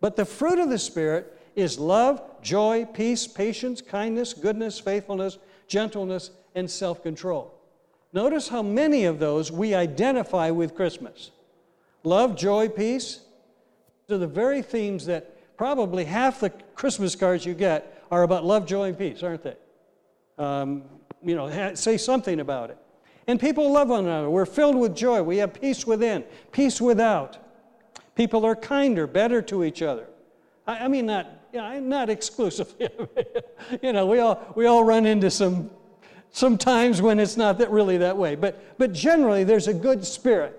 But 0.00 0.16
the 0.16 0.24
fruit 0.24 0.60
of 0.60 0.70
the 0.70 0.78
Spirit 0.78 1.38
is 1.56 1.78
love, 1.78 2.22
joy, 2.42 2.84
peace, 2.84 3.26
patience, 3.26 3.80
kindness, 3.80 4.34
goodness, 4.34 4.78
faithfulness, 4.78 5.38
gentleness, 5.66 6.30
and 6.54 6.70
self 6.70 7.02
control. 7.02 7.54
Notice 8.12 8.48
how 8.48 8.62
many 8.62 9.04
of 9.04 9.18
those 9.18 9.50
we 9.50 9.74
identify 9.74 10.50
with 10.50 10.74
Christmas 10.74 11.30
love, 12.04 12.36
joy, 12.36 12.68
peace. 12.68 13.20
These 14.06 14.16
are 14.16 14.18
the 14.18 14.26
very 14.26 14.62
themes 14.62 15.06
that 15.06 15.56
probably 15.56 16.04
half 16.04 16.40
the 16.40 16.50
Christmas 16.50 17.14
cards 17.14 17.46
you 17.46 17.54
get 17.54 18.04
are 18.10 18.24
about 18.24 18.44
love, 18.44 18.66
joy, 18.66 18.88
and 18.88 18.98
peace, 18.98 19.22
aren't 19.22 19.42
they? 19.42 19.56
Um, 20.36 20.82
you 21.22 21.34
know, 21.34 21.74
say 21.74 21.96
something 21.96 22.40
about 22.40 22.70
it. 22.70 22.78
And 23.26 23.38
people 23.38 23.70
love 23.70 23.88
one 23.88 24.04
another. 24.04 24.28
We're 24.28 24.46
filled 24.46 24.76
with 24.76 24.96
joy. 24.96 25.22
We 25.22 25.36
have 25.38 25.54
peace 25.54 25.86
within, 25.86 26.24
peace 26.50 26.80
without. 26.80 27.38
People 28.14 28.44
are 28.44 28.56
kinder, 28.56 29.06
better 29.06 29.40
to 29.42 29.64
each 29.64 29.80
other. 29.80 30.08
I, 30.66 30.84
I 30.84 30.88
mean, 30.88 31.06
not, 31.06 31.30
know, 31.58 31.80
not 31.80 32.10
exclusively. 32.10 32.88
you 33.82 33.92
know, 33.92 34.06
we 34.06 34.18
all, 34.18 34.52
we 34.54 34.66
all 34.66 34.84
run 34.84 35.06
into 35.06 35.30
some, 35.30 35.70
some 36.30 36.56
times 36.56 37.02
when 37.02 37.18
it's 37.18 37.36
not 37.36 37.58
that 37.58 37.70
really 37.70 37.98
that 37.98 38.16
way. 38.16 38.34
But, 38.34 38.78
but 38.78 38.92
generally, 38.92 39.44
there's 39.44 39.68
a 39.68 39.74
good 39.74 40.04
spirit. 40.04 40.58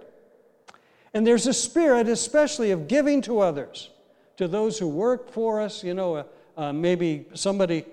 And 1.13 1.25
there's 1.25 1.47
a 1.47 1.53
spirit, 1.53 2.07
especially, 2.07 2.71
of 2.71 2.87
giving 2.87 3.21
to 3.23 3.39
others, 3.39 3.89
to 4.37 4.47
those 4.47 4.79
who 4.79 4.87
work 4.87 5.31
for 5.31 5.61
us. 5.61 5.83
You 5.83 5.93
know, 5.93 6.15
uh, 6.15 6.23
uh, 6.57 6.73
maybe 6.73 7.25
somebody, 7.33 7.85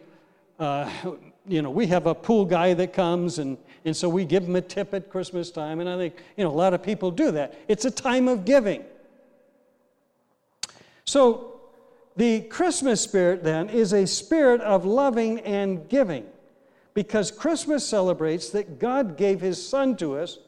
uh, 0.58 0.90
you 1.46 1.62
know, 1.62 1.70
we 1.70 1.86
have 1.88 2.06
a 2.06 2.14
pool 2.14 2.44
guy 2.44 2.74
that 2.74 2.92
comes, 2.92 3.38
and, 3.38 3.58
and 3.84 3.96
so 3.96 4.08
we 4.08 4.24
give 4.24 4.44
him 4.44 4.56
a 4.56 4.60
tip 4.60 4.94
at 4.94 5.10
Christmas 5.10 5.50
time. 5.50 5.80
And 5.80 5.88
I 5.88 5.96
think, 5.96 6.16
you 6.36 6.44
know, 6.44 6.50
a 6.50 6.52
lot 6.52 6.74
of 6.74 6.82
people 6.82 7.10
do 7.10 7.30
that. 7.32 7.58
It's 7.68 7.84
a 7.84 7.90
time 7.90 8.28
of 8.28 8.44
giving. 8.44 8.84
So, 11.04 11.59
the 12.16 12.40
Christmas 12.42 13.00
spirit 13.00 13.44
then 13.44 13.68
is 13.68 13.92
a 13.92 14.06
spirit 14.06 14.60
of 14.60 14.84
loving 14.84 15.40
and 15.40 15.88
giving 15.88 16.26
because 16.94 17.30
Christmas 17.30 17.86
celebrates 17.86 18.50
that 18.50 18.78
God 18.78 19.16
gave 19.16 19.40
his 19.40 19.64
Son 19.64 19.96
to 19.96 20.16
us 20.16 20.38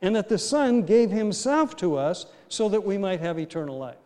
and 0.00 0.16
that 0.16 0.28
the 0.28 0.38
Son 0.38 0.82
gave 0.82 1.10
himself 1.10 1.76
to 1.76 1.96
us 1.96 2.26
so 2.48 2.68
that 2.68 2.84
we 2.84 2.98
might 2.98 3.20
have 3.20 3.38
eternal 3.38 3.78
life. 3.78 3.96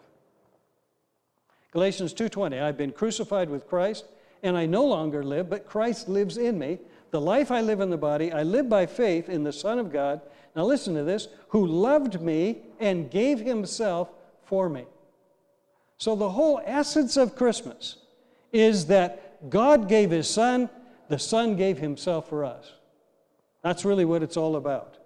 Galatians 1.72 2.12
2:20 2.14 2.60
I've 2.60 2.76
been 2.76 2.92
crucified 2.92 3.48
with 3.48 3.68
Christ 3.68 4.06
and 4.42 4.56
I 4.56 4.66
no 4.66 4.84
longer 4.84 5.22
live 5.22 5.48
but 5.48 5.66
Christ 5.66 6.08
lives 6.08 6.36
in 6.36 6.58
me. 6.58 6.78
The 7.10 7.20
life 7.20 7.50
I 7.50 7.60
live 7.60 7.80
in 7.80 7.90
the 7.90 7.96
body 7.96 8.32
I 8.32 8.42
live 8.42 8.68
by 8.68 8.86
faith 8.86 9.28
in 9.28 9.44
the 9.44 9.52
Son 9.52 9.78
of 9.78 9.92
God. 9.92 10.20
Now 10.56 10.64
listen 10.64 10.94
to 10.94 11.04
this, 11.04 11.28
who 11.48 11.66
loved 11.66 12.20
me 12.20 12.62
and 12.80 13.10
gave 13.10 13.38
himself 13.38 14.10
for 14.44 14.68
me. 14.68 14.86
So, 15.98 16.16
the 16.16 16.30
whole 16.30 16.60
essence 16.64 17.16
of 17.16 17.36
Christmas 17.36 17.96
is 18.52 18.86
that 18.86 19.50
God 19.50 19.88
gave 19.88 20.10
His 20.10 20.28
Son, 20.28 20.70
the 21.08 21.18
Son 21.18 21.56
gave 21.56 21.78
Himself 21.78 22.28
for 22.28 22.44
us. 22.44 22.72
That's 23.62 23.84
really 23.84 24.04
what 24.04 24.22
it's 24.22 24.36
all 24.36 24.56
about. 24.56 24.98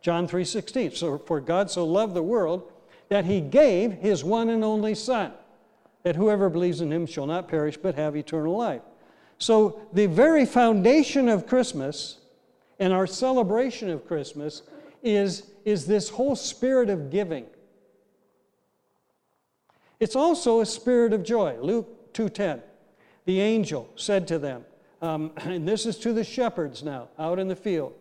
John 0.00 0.26
3:16. 0.26 0.96
So 0.96 1.18
for 1.18 1.40
God 1.40 1.70
so 1.70 1.84
loved 1.84 2.14
the 2.14 2.22
world 2.22 2.70
that 3.08 3.24
he 3.24 3.40
gave 3.40 3.92
his 3.92 4.24
one 4.24 4.48
and 4.48 4.64
only 4.64 4.94
son 4.94 5.32
that 6.02 6.16
whoever 6.16 6.48
believes 6.48 6.80
in 6.80 6.90
him 6.90 7.06
shall 7.06 7.26
not 7.26 7.48
perish 7.48 7.76
but 7.76 7.94
have 7.94 8.16
eternal 8.16 8.56
life. 8.56 8.82
So 9.38 9.80
the 9.92 10.06
very 10.06 10.46
foundation 10.46 11.28
of 11.28 11.46
Christmas 11.46 12.18
and 12.78 12.92
our 12.92 13.06
celebration 13.06 13.90
of 13.90 14.06
Christmas 14.06 14.62
is, 15.02 15.50
is 15.64 15.86
this 15.86 16.08
whole 16.08 16.36
spirit 16.36 16.88
of 16.88 17.10
giving. 17.10 17.46
It's 20.00 20.16
also 20.16 20.60
a 20.60 20.66
spirit 20.66 21.12
of 21.12 21.22
joy. 21.22 21.58
Luke 21.60 22.12
2:10. 22.14 22.62
The 23.26 23.40
angel 23.40 23.88
said 23.96 24.26
to 24.28 24.38
them, 24.38 24.64
um, 25.02 25.32
and 25.36 25.68
this 25.68 25.86
is 25.86 25.98
to 25.98 26.12
the 26.12 26.24
shepherds 26.24 26.82
now 26.82 27.08
out 27.18 27.38
in 27.38 27.48
the 27.48 27.56
field. 27.56 27.92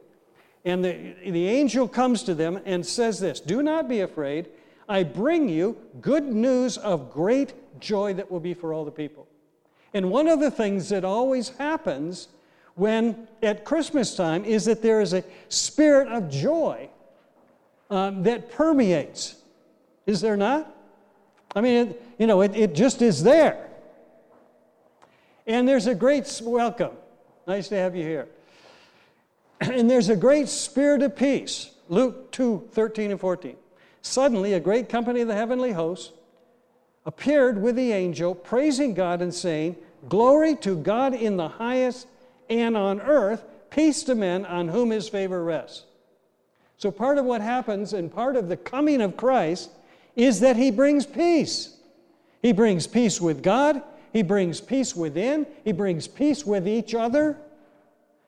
And 0.66 0.84
the, 0.84 1.16
the 1.26 1.48
angel 1.48 1.88
comes 1.88 2.24
to 2.24 2.36
them 2.36 2.60
and 2.66 2.86
says 2.86 3.20
this 3.20 3.40
Do 3.40 3.62
not 3.62 3.88
be 3.88 4.02
afraid. 4.02 4.50
I 4.88 5.04
bring 5.04 5.48
you 5.50 5.78
good 6.02 6.26
news 6.26 6.78
of 6.78 7.12
great 7.12 7.54
joy 7.80 8.14
that 8.16 8.32
will 8.32 8.40
be 8.40 8.56
for 8.56 8.74
all 8.74 8.86
the 8.86 8.92
people. 8.92 9.28
And 9.94 10.10
one 10.10 10.28
of 10.28 10.40
the 10.40 10.52
things 10.52 10.90
that 10.90 11.06
always 11.06 11.50
happens 11.50 12.28
when 12.76 13.28
at 13.44 13.66
Christmas 13.66 14.16
time 14.16 14.46
is 14.46 14.66
that 14.66 14.82
there 14.82 15.02
is 15.02 15.14
a 15.14 15.24
spirit 15.50 16.08
of 16.08 16.30
joy 16.30 16.90
um, 17.90 18.24
that 18.24 18.52
permeates. 18.52 19.36
Is 20.06 20.22
there 20.22 20.38
not? 20.38 20.76
I 21.56 21.62
mean, 21.62 21.90
it, 21.90 22.04
you 22.18 22.28
know, 22.28 22.42
it, 22.42 22.56
it 22.56 22.74
just 22.76 23.02
is 23.02 23.24
there. 23.24 23.68
And 25.48 25.68
there's 25.68 25.88
a 25.88 25.96
great 25.96 26.42
welcome. 26.44 26.92
Nice 27.48 27.70
to 27.70 27.76
have 27.76 27.96
you 27.96 28.04
here. 28.04 28.28
And 29.62 29.90
there's 29.90 30.10
a 30.10 30.16
great 30.16 30.48
spirit 30.48 31.02
of 31.02 31.16
peace. 31.16 31.72
Luke 31.90 32.32
2 32.32 32.70
13 32.72 33.12
and 33.12 33.20
14. 33.20 33.58
Suddenly, 34.02 34.54
a 34.54 34.60
great 34.60 34.88
company 34.88 35.22
of 35.22 35.28
the 35.28 35.36
heavenly 35.36 35.72
hosts 35.72 36.14
appeared 37.06 37.62
with 37.62 37.76
the 37.76 37.92
angel, 37.92 38.36
praising 38.36 38.94
God 38.94 39.22
and 39.22 39.34
saying, 39.34 39.76
Glory 40.08 40.56
to 40.58 40.78
God 40.78 41.14
in 41.14 41.36
the 41.36 41.48
highest, 41.48 42.08
and 42.50 42.78
on 42.78 43.02
earth, 43.02 43.44
peace 43.70 44.04
to 44.04 44.16
men 44.16 44.46
on 44.46 44.70
whom 44.70 44.92
his 44.92 45.10
favor 45.10 45.44
rests. 45.44 45.84
So, 46.78 46.92
part 46.92 47.18
of 47.18 47.26
what 47.26 47.42
happens 47.42 47.92
and 47.92 48.14
part 48.14 48.36
of 48.36 48.48
the 48.48 48.56
coming 48.56 49.02
of 49.02 49.18
Christ 49.18 49.72
is 50.16 50.40
that 50.40 50.56
he 50.56 50.72
brings 50.72 51.06
peace. 51.06 51.78
He 52.42 52.52
brings 52.52 52.88
peace 52.88 53.20
with 53.20 53.44
God, 53.44 53.82
he 54.14 54.24
brings 54.24 54.62
peace 54.62 54.96
within, 54.96 55.46
he 55.64 55.72
brings 55.72 56.08
peace 56.08 56.46
with 56.46 56.68
each 56.68 56.96
other. 56.96 57.38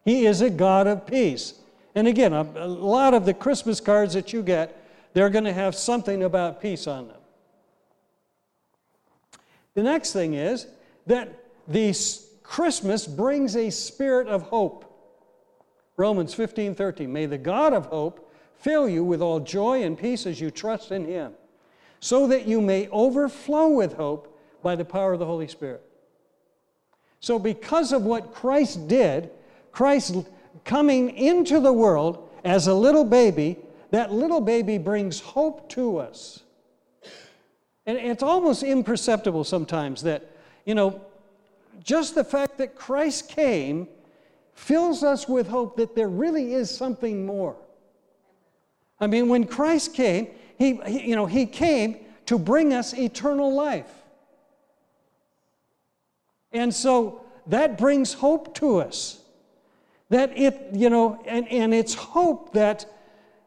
He 0.03 0.25
is 0.25 0.41
a 0.41 0.49
God 0.49 0.87
of 0.87 1.05
peace. 1.05 1.53
And 1.93 2.07
again, 2.07 2.33
a, 2.33 2.41
a 2.41 2.67
lot 2.67 3.13
of 3.13 3.25
the 3.25 3.33
Christmas 3.33 3.79
cards 3.79 4.13
that 4.13 4.33
you 4.33 4.41
get, 4.41 4.77
they're 5.13 5.29
going 5.29 5.43
to 5.43 5.53
have 5.53 5.75
something 5.75 6.23
about 6.23 6.61
peace 6.61 6.87
on 6.87 7.07
them. 7.07 7.17
The 9.73 9.83
next 9.83 10.13
thing 10.13 10.33
is 10.33 10.67
that 11.07 11.29
the 11.67 11.95
Christmas 12.43 13.07
brings 13.07 13.55
a 13.55 13.69
spirit 13.69 14.27
of 14.27 14.43
hope. 14.43 14.87
Romans 15.97 16.33
15 16.33 16.75
13. 16.75 17.11
May 17.11 17.25
the 17.25 17.37
God 17.37 17.73
of 17.73 17.85
hope 17.87 18.31
fill 18.57 18.89
you 18.89 19.03
with 19.03 19.21
all 19.21 19.39
joy 19.39 19.83
and 19.83 19.97
peace 19.97 20.25
as 20.25 20.39
you 20.41 20.51
trust 20.51 20.91
in 20.91 21.05
Him, 21.05 21.33
so 22.01 22.27
that 22.27 22.47
you 22.47 22.59
may 22.59 22.89
overflow 22.89 23.69
with 23.69 23.93
hope 23.93 24.37
by 24.61 24.75
the 24.75 24.83
power 24.83 25.13
of 25.13 25.19
the 25.19 25.25
Holy 25.25 25.47
Spirit. 25.47 25.81
So, 27.19 27.37
because 27.39 27.93
of 27.93 28.01
what 28.01 28.33
Christ 28.33 28.87
did, 28.87 29.29
Christ 29.71 30.17
coming 30.65 31.11
into 31.11 31.59
the 31.59 31.71
world 31.71 32.29
as 32.43 32.67
a 32.67 32.73
little 32.73 33.05
baby, 33.05 33.57
that 33.91 34.11
little 34.11 34.41
baby 34.41 34.79
brings 34.79 35.19
hope 35.19 35.69
to 35.69 35.97
us. 35.97 36.41
And 37.85 37.97
it's 37.97 38.23
almost 38.23 38.63
imperceptible 38.63 39.43
sometimes 39.43 40.01
that, 40.03 40.35
you 40.65 40.73
know, 40.73 41.01
just 41.83 42.15
the 42.15 42.23
fact 42.23 42.57
that 42.57 42.75
Christ 42.75 43.29
came 43.29 43.87
fills 44.53 45.03
us 45.03 45.27
with 45.27 45.47
hope 45.47 45.77
that 45.77 45.95
there 45.95 46.09
really 46.09 46.53
is 46.53 46.75
something 46.75 47.25
more. 47.25 47.55
I 48.99 49.07
mean, 49.07 49.29
when 49.29 49.45
Christ 49.45 49.93
came, 49.93 50.27
he, 50.61 50.79
he, 50.85 51.09
you 51.09 51.15
know, 51.15 51.25
he 51.25 51.47
came 51.47 51.97
to 52.27 52.37
bring 52.37 52.71
us 52.71 52.93
eternal 52.93 53.51
life. 53.51 53.91
And 56.51 56.71
so 56.73 57.21
that 57.47 57.79
brings 57.79 58.13
hope 58.13 58.53
to 58.55 58.77
us. 58.77 59.19
That 60.09 60.37
it, 60.37 60.67
you 60.73 60.91
know, 60.91 61.19
and, 61.25 61.47
and 61.47 61.73
it's 61.73 61.95
hope 61.95 62.53
that 62.53 62.85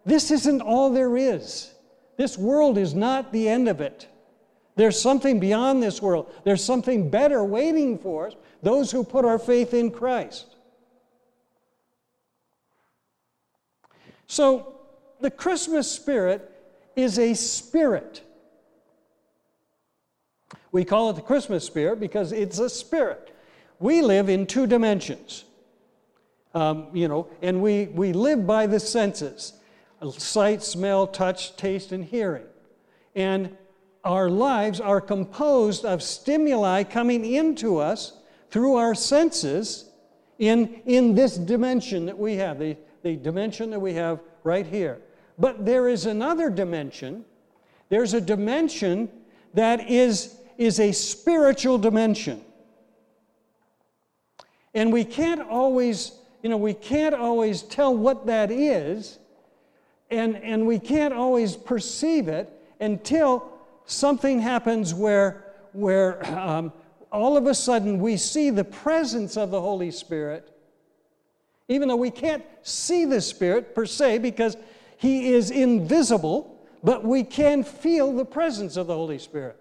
this 0.04 0.32
isn't 0.32 0.60
all 0.60 0.90
there 0.90 1.16
is. 1.16 1.72
This 2.16 2.36
world 2.36 2.78
is 2.78 2.94
not 2.94 3.32
the 3.32 3.48
end 3.48 3.68
of 3.68 3.80
it. 3.80 4.08
There's 4.74 5.00
something 5.00 5.38
beyond 5.38 5.82
this 5.82 6.02
world. 6.02 6.32
There's 6.42 6.64
something 6.64 7.10
better 7.10 7.44
waiting 7.44 7.96
for 7.96 8.26
us, 8.26 8.34
those 8.60 8.90
who 8.90 9.04
put 9.04 9.24
our 9.24 9.38
faith 9.38 9.72
in 9.72 9.92
Christ. 9.92 10.46
So, 14.26 14.80
the 15.20 15.30
Christmas 15.30 15.88
spirit 15.90 16.50
is 16.96 17.18
a 17.18 17.34
spirit. 17.34 18.22
We 20.72 20.84
call 20.84 21.10
it 21.10 21.16
the 21.16 21.22
Christmas 21.22 21.64
spirit 21.64 22.00
because 22.00 22.32
it's 22.32 22.58
a 22.58 22.68
spirit. 22.68 23.34
We 23.78 24.02
live 24.02 24.28
in 24.28 24.46
two 24.46 24.66
dimensions, 24.66 25.44
um, 26.54 26.88
you 26.92 27.08
know, 27.08 27.28
and 27.42 27.62
we, 27.62 27.86
we 27.86 28.12
live 28.12 28.46
by 28.46 28.66
the 28.66 28.80
senses. 28.80 29.52
sight, 30.16 30.62
smell, 30.62 31.06
touch, 31.06 31.56
taste, 31.56 31.92
and 31.92 32.04
hearing. 32.04 32.46
And 33.14 33.56
our 34.04 34.28
lives 34.28 34.80
are 34.80 35.00
composed 35.00 35.84
of 35.84 36.02
stimuli 36.02 36.82
coming 36.84 37.24
into 37.24 37.78
us 37.78 38.18
through 38.50 38.74
our 38.76 38.94
senses 38.94 39.90
in, 40.38 40.80
in 40.86 41.14
this 41.14 41.36
dimension 41.36 42.06
that 42.06 42.18
we 42.18 42.34
have, 42.36 42.58
the, 42.58 42.76
the 43.02 43.16
dimension 43.16 43.70
that 43.70 43.80
we 43.80 43.94
have 43.94 44.20
right 44.42 44.66
here. 44.66 45.00
But 45.38 45.64
there 45.64 45.88
is 45.88 46.06
another 46.06 46.50
dimension. 46.50 47.24
There's 47.88 48.14
a 48.14 48.20
dimension 48.20 49.08
that 49.54 49.88
is, 49.90 50.36
is 50.58 50.80
a 50.80 50.92
spiritual 50.92 51.78
dimension. 51.78 52.40
And 54.74 54.92
we 54.92 55.04
can't 55.04 55.40
always, 55.40 56.12
you 56.42 56.50
know, 56.50 56.56
we 56.56 56.74
can't 56.74 57.14
always 57.14 57.62
tell 57.62 57.96
what 57.96 58.26
that 58.26 58.50
is, 58.50 59.18
and, 60.10 60.36
and 60.36 60.66
we 60.66 60.78
can't 60.78 61.14
always 61.14 61.56
perceive 61.56 62.28
it 62.28 62.50
until 62.80 63.48
something 63.86 64.40
happens 64.40 64.92
where, 64.92 65.44
where 65.72 66.24
um, 66.38 66.72
all 67.12 67.36
of 67.36 67.46
a 67.46 67.54
sudden 67.54 68.00
we 68.00 68.16
see 68.16 68.50
the 68.50 68.64
presence 68.64 69.36
of 69.36 69.50
the 69.50 69.60
Holy 69.60 69.90
Spirit, 69.90 70.50
even 71.68 71.88
though 71.88 71.96
we 71.96 72.10
can't 72.10 72.44
see 72.62 73.04
the 73.04 73.20
Spirit 73.20 73.74
per 73.74 73.86
se 73.86 74.18
because 74.18 74.56
He 74.96 75.32
is 75.32 75.50
invisible, 75.50 76.66
but 76.82 77.04
we 77.04 77.24
can 77.24 77.64
feel 77.64 78.12
the 78.12 78.24
presence 78.24 78.76
of 78.76 78.86
the 78.86 78.94
Holy 78.94 79.18
Spirit. 79.18 79.56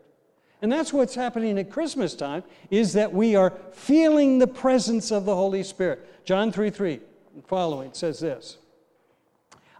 And 0.61 0.71
that's 0.71 0.93
what's 0.93 1.15
happening 1.15 1.59
at 1.59 1.69
Christmas 1.69 2.15
time 2.15 2.43
is 2.69 2.93
that 2.93 3.11
we 3.11 3.35
are 3.35 3.53
feeling 3.73 4.39
the 4.39 4.47
presence 4.47 5.11
of 5.11 5.25
the 5.25 5.35
Holy 5.35 5.63
Spirit. 5.63 6.25
John 6.25 6.51
3 6.51 6.69
3 6.69 6.99
following 7.47 7.93
says 7.93 8.19
this 8.19 8.57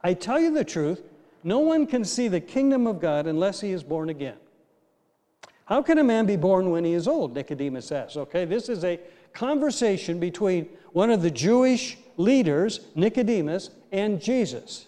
I 0.04 0.14
tell 0.14 0.40
you 0.40 0.54
the 0.54 0.66
truth, 0.66 1.02
no 1.44 1.60
one 1.60 1.88
can 1.88 2.04
see 2.04 2.28
the 2.28 2.42
kingdom 2.42 2.88
of 2.88 3.00
God 3.00 3.28
unless 3.28 3.62
he 3.62 3.72
is 3.72 3.84
born 3.84 4.10
again. 4.10 4.36
How 5.66 5.82
can 5.82 5.98
a 5.98 6.04
man 6.04 6.26
be 6.26 6.36
born 6.36 6.72
when 6.72 6.84
he 6.84 6.94
is 6.94 7.08
old? 7.08 7.34
Nicodemus 7.34 7.92
asks. 7.92 8.18
Okay, 8.18 8.46
this 8.46 8.68
is 8.68 8.84
a 8.84 9.00
conversation 9.34 10.20
between 10.20 10.68
one 10.92 11.10
of 11.10 11.22
the 11.22 11.32
Jewish 11.32 11.98
leaders, 12.18 12.82
Nicodemus, 12.96 13.70
and 13.92 14.22
Jesus. 14.22 14.88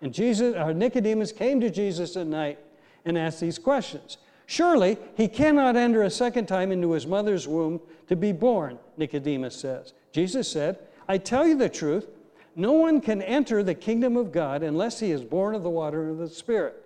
And 0.00 0.12
Jesus, 0.12 0.54
or 0.54 0.72
Nicodemus 0.72 1.32
came 1.32 1.60
to 1.60 1.70
Jesus 1.70 2.16
at 2.16 2.26
night 2.26 2.58
and 3.04 3.18
asked 3.18 3.40
these 3.40 3.58
questions. 3.58 4.18
Surely 4.46 4.96
he 5.16 5.28
cannot 5.28 5.76
enter 5.76 6.02
a 6.02 6.10
second 6.10 6.46
time 6.46 6.72
into 6.72 6.92
his 6.92 7.06
mother's 7.06 7.46
womb 7.46 7.80
to 8.06 8.16
be 8.16 8.32
born, 8.32 8.78
Nicodemus 8.96 9.56
says. 9.56 9.92
Jesus 10.12 10.50
said, 10.50 10.78
I 11.08 11.18
tell 11.18 11.46
you 11.46 11.56
the 11.56 11.68
truth, 11.68 12.08
no 12.56 12.72
one 12.72 13.00
can 13.00 13.22
enter 13.22 13.62
the 13.62 13.74
kingdom 13.74 14.16
of 14.16 14.32
God 14.32 14.62
unless 14.62 15.00
he 15.00 15.10
is 15.10 15.22
born 15.22 15.54
of 15.54 15.62
the 15.62 15.70
water 15.70 16.02
and 16.02 16.12
of 16.12 16.18
the 16.18 16.34
Spirit. 16.34 16.82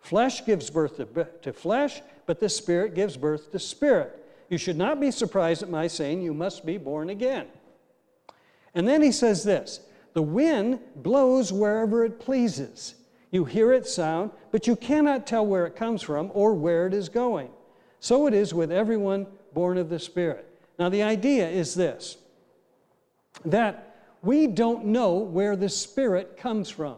Flesh 0.00 0.44
gives 0.44 0.70
birth 0.70 0.96
to, 0.96 1.28
to 1.42 1.52
flesh, 1.52 2.00
but 2.26 2.40
the 2.40 2.48
Spirit 2.48 2.94
gives 2.94 3.16
birth 3.16 3.52
to 3.52 3.58
spirit. 3.58 4.24
You 4.48 4.58
should 4.58 4.76
not 4.76 5.00
be 5.00 5.10
surprised 5.10 5.62
at 5.62 5.68
my 5.68 5.86
saying, 5.86 6.22
You 6.22 6.32
must 6.32 6.64
be 6.64 6.78
born 6.78 7.10
again. 7.10 7.46
And 8.74 8.86
then 8.86 9.02
he 9.02 9.12
says 9.12 9.42
this 9.42 9.80
The 10.16 10.22
wind 10.22 10.78
blows 10.96 11.52
wherever 11.52 12.02
it 12.02 12.18
pleases. 12.18 12.94
You 13.30 13.44
hear 13.44 13.74
its 13.74 13.92
sound, 13.92 14.30
but 14.50 14.66
you 14.66 14.74
cannot 14.74 15.26
tell 15.26 15.44
where 15.44 15.66
it 15.66 15.76
comes 15.76 16.00
from 16.00 16.30
or 16.32 16.54
where 16.54 16.86
it 16.86 16.94
is 16.94 17.10
going. 17.10 17.50
So 18.00 18.26
it 18.26 18.32
is 18.32 18.54
with 18.54 18.72
everyone 18.72 19.26
born 19.52 19.76
of 19.76 19.90
the 19.90 19.98
Spirit. 19.98 20.48
Now, 20.78 20.88
the 20.88 21.02
idea 21.02 21.46
is 21.46 21.74
this 21.74 22.16
that 23.44 23.94
we 24.22 24.46
don't 24.46 24.86
know 24.86 25.16
where 25.16 25.54
the 25.54 25.68
Spirit 25.68 26.38
comes 26.38 26.70
from, 26.70 26.96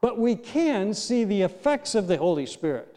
but 0.00 0.18
we 0.18 0.36
can 0.36 0.94
see 0.94 1.24
the 1.24 1.42
effects 1.42 1.94
of 1.94 2.06
the 2.06 2.16
Holy 2.16 2.46
Spirit. 2.46 2.96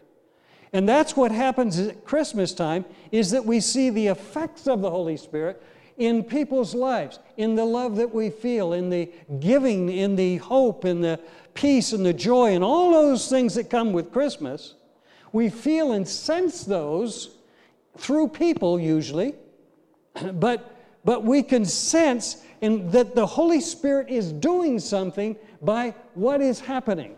And 0.72 0.88
that's 0.88 1.14
what 1.14 1.30
happens 1.30 1.78
at 1.78 2.06
Christmas 2.06 2.54
time 2.54 2.86
is 3.12 3.32
that 3.32 3.44
we 3.44 3.60
see 3.60 3.90
the 3.90 4.06
effects 4.06 4.66
of 4.66 4.80
the 4.80 4.90
Holy 4.90 5.18
Spirit 5.18 5.62
in 5.98 6.22
people's 6.22 6.74
lives, 6.74 7.18
in 7.36 7.54
the 7.54 7.64
love 7.64 7.96
that 7.96 8.14
we 8.14 8.30
feel, 8.30 8.72
in 8.72 8.90
the 8.90 9.10
giving, 9.40 9.88
in 9.88 10.16
the 10.16 10.36
hope, 10.38 10.84
in 10.84 11.00
the 11.00 11.18
peace 11.54 11.92
and 11.92 12.04
the 12.04 12.12
joy, 12.12 12.54
and 12.54 12.62
all 12.62 12.90
those 12.90 13.28
things 13.28 13.54
that 13.54 13.70
come 13.70 13.92
with 13.92 14.12
Christmas. 14.12 14.74
We 15.32 15.48
feel 15.48 15.92
and 15.92 16.06
sense 16.06 16.64
those 16.64 17.36
through 17.96 18.28
people 18.28 18.78
usually, 18.78 19.34
but, 20.34 20.76
but 21.04 21.24
we 21.24 21.42
can 21.42 21.64
sense 21.64 22.42
in, 22.60 22.90
that 22.90 23.14
the 23.14 23.26
Holy 23.26 23.60
Spirit 23.60 24.08
is 24.08 24.32
doing 24.32 24.78
something 24.78 25.36
by 25.62 25.94
what 26.14 26.40
is 26.40 26.60
happening. 26.60 27.16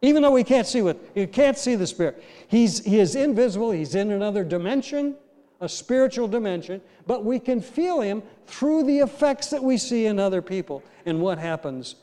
Even 0.00 0.22
though 0.22 0.30
we 0.30 0.44
can't 0.44 0.66
see 0.66 0.80
what 0.80 0.96
you 1.16 1.26
can't 1.26 1.58
see 1.58 1.74
the 1.74 1.86
Spirit. 1.86 2.22
He's, 2.46 2.84
he 2.84 3.00
is 3.00 3.16
invisible, 3.16 3.72
he's 3.72 3.96
in 3.96 4.12
another 4.12 4.44
dimension, 4.44 5.16
a 5.60 5.68
spiritual 5.68 6.28
dimension, 6.28 6.80
but 7.06 7.24
we 7.24 7.38
can 7.38 7.60
feel 7.60 8.00
him 8.00 8.22
through 8.46 8.84
the 8.84 8.98
effects 8.98 9.50
that 9.50 9.62
we 9.62 9.76
see 9.76 10.06
in 10.06 10.18
other 10.18 10.40
people 10.40 10.82
and 11.04 11.20
what 11.20 11.38
happens 11.38 11.96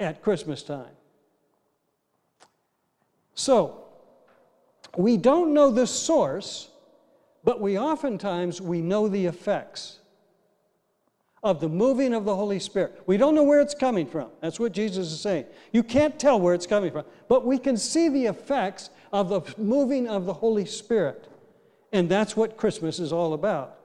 at 0.00 0.22
Christmas 0.22 0.62
time. 0.62 0.94
So, 3.34 3.84
we 4.96 5.16
don't 5.16 5.52
know 5.52 5.70
the 5.70 5.86
source, 5.86 6.68
but 7.42 7.60
we 7.60 7.78
oftentimes 7.78 8.60
we 8.60 8.80
know 8.80 9.08
the 9.08 9.26
effects 9.26 9.98
of 11.42 11.60
the 11.60 11.68
moving 11.68 12.14
of 12.14 12.24
the 12.24 12.34
Holy 12.34 12.58
Spirit. 12.58 13.02
We 13.06 13.18
don't 13.18 13.34
know 13.34 13.42
where 13.42 13.60
it's 13.60 13.74
coming 13.74 14.06
from. 14.06 14.30
That's 14.40 14.58
what 14.58 14.72
Jesus 14.72 15.12
is 15.12 15.20
saying. 15.20 15.44
You 15.72 15.82
can't 15.82 16.18
tell 16.18 16.40
where 16.40 16.54
it's 16.54 16.66
coming 16.66 16.90
from, 16.90 17.04
but 17.28 17.44
we 17.44 17.58
can 17.58 17.76
see 17.76 18.08
the 18.08 18.26
effects 18.26 18.88
of 19.12 19.28
the 19.28 19.42
moving 19.58 20.08
of 20.08 20.24
the 20.24 20.32
Holy 20.32 20.64
Spirit. 20.64 21.28
And 21.94 22.08
that's 22.08 22.36
what 22.36 22.56
Christmas 22.56 22.98
is 22.98 23.12
all 23.12 23.34
about. 23.34 23.78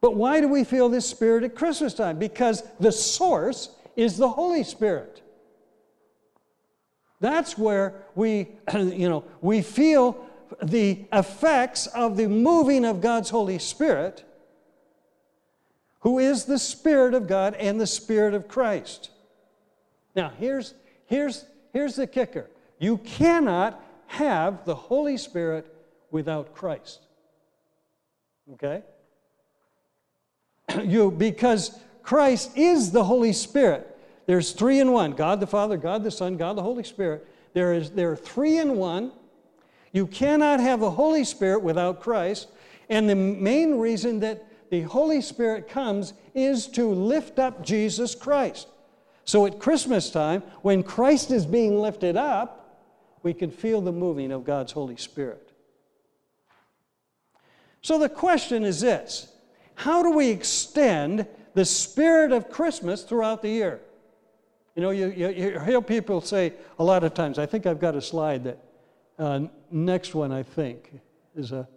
But 0.00 0.16
why 0.16 0.40
do 0.40 0.48
we 0.48 0.64
feel 0.64 0.88
this 0.88 1.08
spirit 1.08 1.44
at 1.44 1.54
Christmas 1.54 1.94
time? 1.94 2.18
Because 2.18 2.64
the 2.80 2.90
source 2.90 3.70
is 3.94 4.16
the 4.18 4.28
Holy 4.28 4.64
Spirit. 4.64 5.22
That's 7.20 7.56
where 7.56 7.94
we, 8.16 8.48
you 8.74 9.08
know, 9.08 9.24
we 9.40 9.62
feel 9.62 10.26
the 10.60 11.04
effects 11.12 11.86
of 11.86 12.16
the 12.16 12.28
moving 12.28 12.84
of 12.84 13.00
God's 13.00 13.30
Holy 13.30 13.60
Spirit 13.60 14.24
who 16.00 16.18
is 16.18 16.44
the 16.44 16.58
Spirit 16.58 17.14
of 17.14 17.28
God 17.28 17.54
and 17.54 17.80
the 17.80 17.86
Spirit 17.86 18.34
of 18.34 18.48
Christ. 18.48 19.10
Now, 20.16 20.32
here's, 20.38 20.74
here's, 21.06 21.44
here's 21.72 21.94
the 21.94 22.08
kicker 22.08 22.50
you 22.80 22.98
cannot 22.98 23.80
have 24.08 24.64
the 24.64 24.74
Holy 24.74 25.16
Spirit 25.16 25.70
without 26.10 26.54
Christ. 26.54 27.03
Okay? 28.52 28.82
you, 30.84 31.10
because 31.10 31.78
Christ 32.02 32.56
is 32.56 32.90
the 32.90 33.04
Holy 33.04 33.32
Spirit. 33.32 33.90
There's 34.26 34.52
three 34.52 34.80
in 34.80 34.92
one 34.92 35.12
God 35.12 35.40
the 35.40 35.46
Father, 35.46 35.76
God 35.76 36.04
the 36.04 36.10
Son, 36.10 36.36
God 36.36 36.56
the 36.56 36.62
Holy 36.62 36.84
Spirit. 36.84 37.26
There, 37.52 37.72
is, 37.72 37.90
there 37.90 38.10
are 38.10 38.16
three 38.16 38.58
in 38.58 38.76
one. 38.76 39.12
You 39.92 40.06
cannot 40.06 40.60
have 40.60 40.80
the 40.80 40.90
Holy 40.90 41.24
Spirit 41.24 41.62
without 41.62 42.00
Christ. 42.00 42.48
And 42.88 43.08
the 43.08 43.14
main 43.14 43.78
reason 43.78 44.20
that 44.20 44.44
the 44.70 44.82
Holy 44.82 45.20
Spirit 45.20 45.68
comes 45.68 46.14
is 46.34 46.66
to 46.68 46.90
lift 46.90 47.38
up 47.38 47.64
Jesus 47.64 48.14
Christ. 48.14 48.68
So 49.24 49.46
at 49.46 49.58
Christmas 49.58 50.10
time, 50.10 50.42
when 50.62 50.82
Christ 50.82 51.30
is 51.30 51.46
being 51.46 51.78
lifted 51.78 52.16
up, 52.16 52.82
we 53.22 53.32
can 53.32 53.50
feel 53.50 53.80
the 53.80 53.92
moving 53.92 54.32
of 54.32 54.44
God's 54.44 54.72
Holy 54.72 54.96
Spirit. 54.96 55.53
So 57.84 57.98
the 57.98 58.08
question 58.08 58.64
is 58.64 58.80
this 58.80 59.28
How 59.74 60.02
do 60.02 60.10
we 60.10 60.30
extend 60.30 61.26
the 61.52 61.66
spirit 61.66 62.32
of 62.32 62.48
Christmas 62.48 63.02
throughout 63.02 63.42
the 63.42 63.50
year? 63.50 63.80
You 64.74 64.82
know, 64.82 64.90
you, 64.90 65.08
you, 65.08 65.28
you 65.28 65.60
hear 65.60 65.82
people 65.82 66.22
say 66.22 66.54
a 66.78 66.84
lot 66.84 67.04
of 67.04 67.12
times, 67.12 67.38
I 67.38 67.44
think 67.44 67.66
I've 67.66 67.78
got 67.78 67.94
a 67.94 68.00
slide 68.00 68.44
that, 68.44 68.58
uh, 69.18 69.40
next 69.70 70.14
one, 70.14 70.32
I 70.32 70.42
think, 70.42 70.98
is 71.36 71.52
a, 71.52 71.68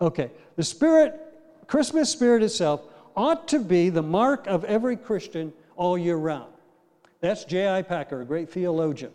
okay. 0.00 0.30
The 0.54 0.62
Spirit 0.62 1.20
Christmas 1.66 2.10
spirit 2.10 2.44
itself 2.44 2.82
ought 3.16 3.48
to 3.48 3.58
be 3.58 3.90
the 3.90 4.02
mark 4.02 4.46
of 4.46 4.64
every 4.64 4.96
Christian 4.96 5.52
all 5.74 5.98
year 5.98 6.16
round. 6.16 6.52
That's 7.20 7.44
J.I. 7.44 7.82
Packer, 7.82 8.20
a 8.20 8.24
great 8.24 8.50
theologian. 8.50 9.10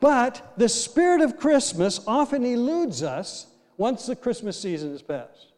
But 0.00 0.54
the 0.56 0.68
spirit 0.68 1.20
of 1.20 1.36
Christmas 1.36 2.00
often 2.06 2.44
eludes 2.44 3.02
us 3.02 3.46
once 3.76 4.06
the 4.06 4.16
Christmas 4.16 4.58
season 4.58 4.94
is 4.94 5.02
past. 5.02 5.52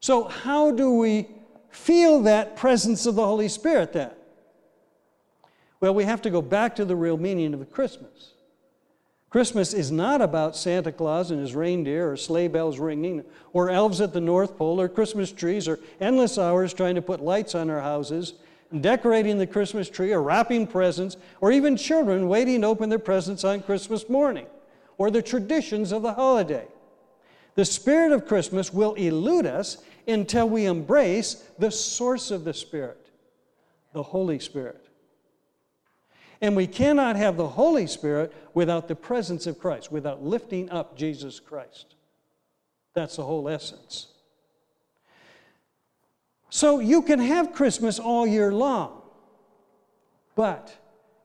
So, 0.00 0.24
how 0.24 0.70
do 0.70 0.94
we 0.94 1.28
feel 1.70 2.22
that 2.22 2.56
presence 2.56 3.06
of 3.06 3.14
the 3.14 3.24
Holy 3.24 3.48
Spirit 3.48 3.92
then? 3.92 4.10
Well, 5.80 5.94
we 5.94 6.04
have 6.04 6.22
to 6.22 6.30
go 6.30 6.42
back 6.42 6.76
to 6.76 6.84
the 6.84 6.96
real 6.96 7.16
meaning 7.16 7.54
of 7.54 7.72
Christmas. 7.72 8.34
Christmas 9.30 9.72
is 9.72 9.92
not 9.92 10.20
about 10.20 10.56
Santa 10.56 10.90
Claus 10.90 11.30
and 11.30 11.40
his 11.40 11.54
reindeer 11.54 12.10
or 12.10 12.16
sleigh 12.16 12.48
bells 12.48 12.78
ringing 12.78 13.24
or 13.52 13.70
elves 13.70 14.00
at 14.00 14.12
the 14.12 14.20
North 14.20 14.58
Pole 14.58 14.80
or 14.80 14.88
Christmas 14.88 15.30
trees 15.30 15.68
or 15.68 15.78
endless 16.00 16.36
hours 16.36 16.74
trying 16.74 16.96
to 16.96 17.02
put 17.02 17.20
lights 17.22 17.54
on 17.54 17.70
our 17.70 17.80
houses 17.80 18.34
decorating 18.78 19.38
the 19.38 19.46
Christmas 19.46 19.88
tree 19.88 20.12
or 20.12 20.22
wrapping 20.22 20.66
presents 20.66 21.16
or 21.40 21.50
even 21.50 21.76
children 21.76 22.28
waiting 22.28 22.60
to 22.60 22.66
open 22.66 22.88
their 22.88 22.98
presents 22.98 23.42
on 23.44 23.62
Christmas 23.62 24.08
morning 24.08 24.46
or 24.98 25.10
the 25.10 25.22
traditions 25.22 25.92
of 25.92 26.02
the 26.02 26.12
holiday. 26.12 26.66
The 27.54 27.64
spirit 27.64 28.12
of 28.12 28.26
Christmas 28.26 28.72
will 28.72 28.94
elude 28.94 29.46
us 29.46 29.78
until 30.06 30.48
we 30.48 30.66
embrace 30.66 31.44
the 31.58 31.70
source 31.70 32.30
of 32.30 32.44
the 32.44 32.54
Spirit, 32.54 33.10
the 33.92 34.02
Holy 34.02 34.38
Spirit. 34.38 34.86
And 36.40 36.56
we 36.56 36.66
cannot 36.66 37.16
have 37.16 37.36
the 37.36 37.48
Holy 37.48 37.86
Spirit 37.86 38.32
without 38.54 38.88
the 38.88 38.94
presence 38.94 39.46
of 39.46 39.58
Christ, 39.58 39.92
without 39.92 40.22
lifting 40.22 40.70
up 40.70 40.96
Jesus 40.96 41.38
Christ. 41.38 41.96
That's 42.94 43.16
the 43.16 43.24
whole 43.24 43.48
essence. 43.48 44.06
So 46.50 46.80
you 46.80 47.02
can 47.02 47.20
have 47.20 47.52
Christmas 47.52 47.98
all 47.98 48.26
year 48.26 48.52
long, 48.52 49.00
but 50.34 50.76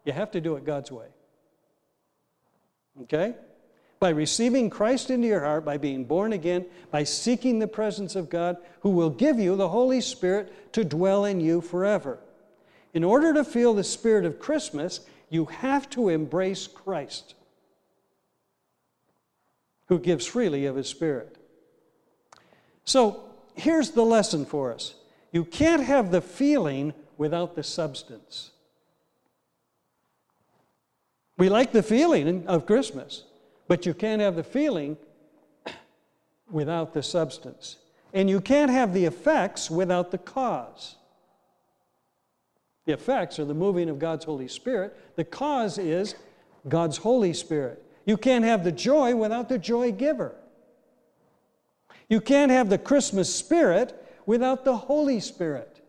you 0.05 0.13
have 0.13 0.31
to 0.31 0.41
do 0.41 0.55
it 0.55 0.65
God's 0.65 0.91
way. 0.91 1.07
Okay? 3.01 3.35
By 3.99 4.09
receiving 4.09 4.69
Christ 4.69 5.09
into 5.09 5.27
your 5.27 5.41
heart, 5.41 5.65
by 5.65 5.77
being 5.77 6.05
born 6.05 6.33
again, 6.33 6.65
by 6.91 7.03
seeking 7.03 7.57
the 7.57 7.67
presence 7.67 8.15
of 8.15 8.29
God, 8.29 8.57
who 8.81 8.91
will 8.91 9.09
give 9.09 9.39
you 9.39 9.55
the 9.55 9.69
Holy 9.69 9.99
Spirit 9.99 10.73
to 10.73 10.83
dwell 10.83 11.25
in 11.25 11.39
you 11.39 11.59
forever. 11.59 12.19
In 12.93 13.03
order 13.03 13.33
to 13.33 13.43
feel 13.43 13.73
the 13.73 13.83
spirit 13.83 14.25
of 14.25 14.39
Christmas, 14.39 15.01
you 15.29 15.45
have 15.45 15.89
to 15.91 16.09
embrace 16.09 16.67
Christ, 16.67 17.33
who 19.88 19.97
gives 19.99 20.25
freely 20.25 20.65
of 20.65 20.75
his 20.75 20.88
Spirit. 20.88 21.35
So 22.83 23.23
here's 23.55 23.91
the 23.91 24.05
lesson 24.05 24.45
for 24.45 24.71
us 24.71 24.93
you 25.35 25.43
can't 25.43 25.83
have 25.83 26.11
the 26.11 26.21
feeling 26.21 26.93
without 27.17 27.55
the 27.55 27.61
substance. 27.61 28.51
We 31.37 31.49
like 31.49 31.73
the 31.73 31.83
feeling 31.83 32.47
of 32.47 32.65
Christmas, 32.65 33.25
but 33.67 33.85
you 33.85 33.93
can't 33.93 34.21
have 34.21 34.37
the 34.37 34.45
feeling 34.45 34.95
without 36.49 36.93
the 36.93 37.03
substance. 37.03 37.75
And 38.13 38.29
you 38.29 38.39
can't 38.39 38.71
have 38.71 38.93
the 38.93 39.03
effects 39.03 39.69
without 39.69 40.09
the 40.11 40.17
cause. 40.19 40.95
The 42.85 42.93
effects 42.93 43.37
are 43.37 43.43
the 43.43 43.53
moving 43.53 43.89
of 43.89 43.99
God's 43.99 44.23
Holy 44.23 44.47
Spirit. 44.47 44.97
The 45.17 45.25
cause 45.25 45.77
is 45.77 46.15
God's 46.69 46.95
Holy 46.95 47.33
Spirit. 47.33 47.83
You 48.05 48.15
can't 48.15 48.45
have 48.45 48.63
the 48.63 48.71
joy 48.71 49.13
without 49.13 49.49
the 49.49 49.59
joy 49.59 49.91
giver. 49.91 50.33
You 52.07 52.21
can't 52.21 52.53
have 52.53 52.69
the 52.69 52.77
Christmas 52.77 53.35
spirit 53.35 54.01
without 54.25 54.65
the 54.65 54.75
Holy 54.75 55.19
Spirit. 55.19 55.81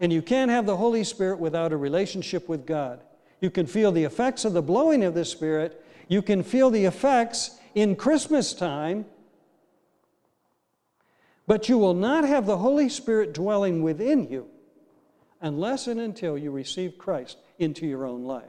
And 0.00 0.12
you 0.12 0.22
can't 0.22 0.50
have 0.50 0.66
the 0.66 0.76
Holy 0.76 1.04
Spirit 1.04 1.38
without 1.38 1.72
a 1.72 1.76
relationship 1.76 2.48
with 2.48 2.66
God. 2.66 3.02
You 3.40 3.50
can 3.50 3.66
feel 3.66 3.92
the 3.92 4.04
effects 4.04 4.44
of 4.44 4.52
the 4.52 4.62
blowing 4.62 5.04
of 5.04 5.14
the 5.14 5.24
Spirit. 5.24 5.84
You 6.08 6.22
can 6.22 6.42
feel 6.42 6.70
the 6.70 6.84
effects 6.84 7.58
in 7.74 7.96
Christmas 7.96 8.52
time 8.52 9.04
but 11.46 11.68
you 11.68 11.78
will 11.78 11.94
not 11.94 12.24
have 12.24 12.46
the 12.46 12.58
Holy 12.58 12.88
Spirit 12.88 13.34
dwelling 13.34 13.82
within 13.82 14.28
you 14.28 14.46
unless 15.40 15.86
and 15.86 16.00
until 16.00 16.38
you 16.38 16.50
receive 16.50 16.96
Christ 16.98 17.36
into 17.58 17.86
your 17.86 18.06
own 18.06 18.24
life. 18.24 18.44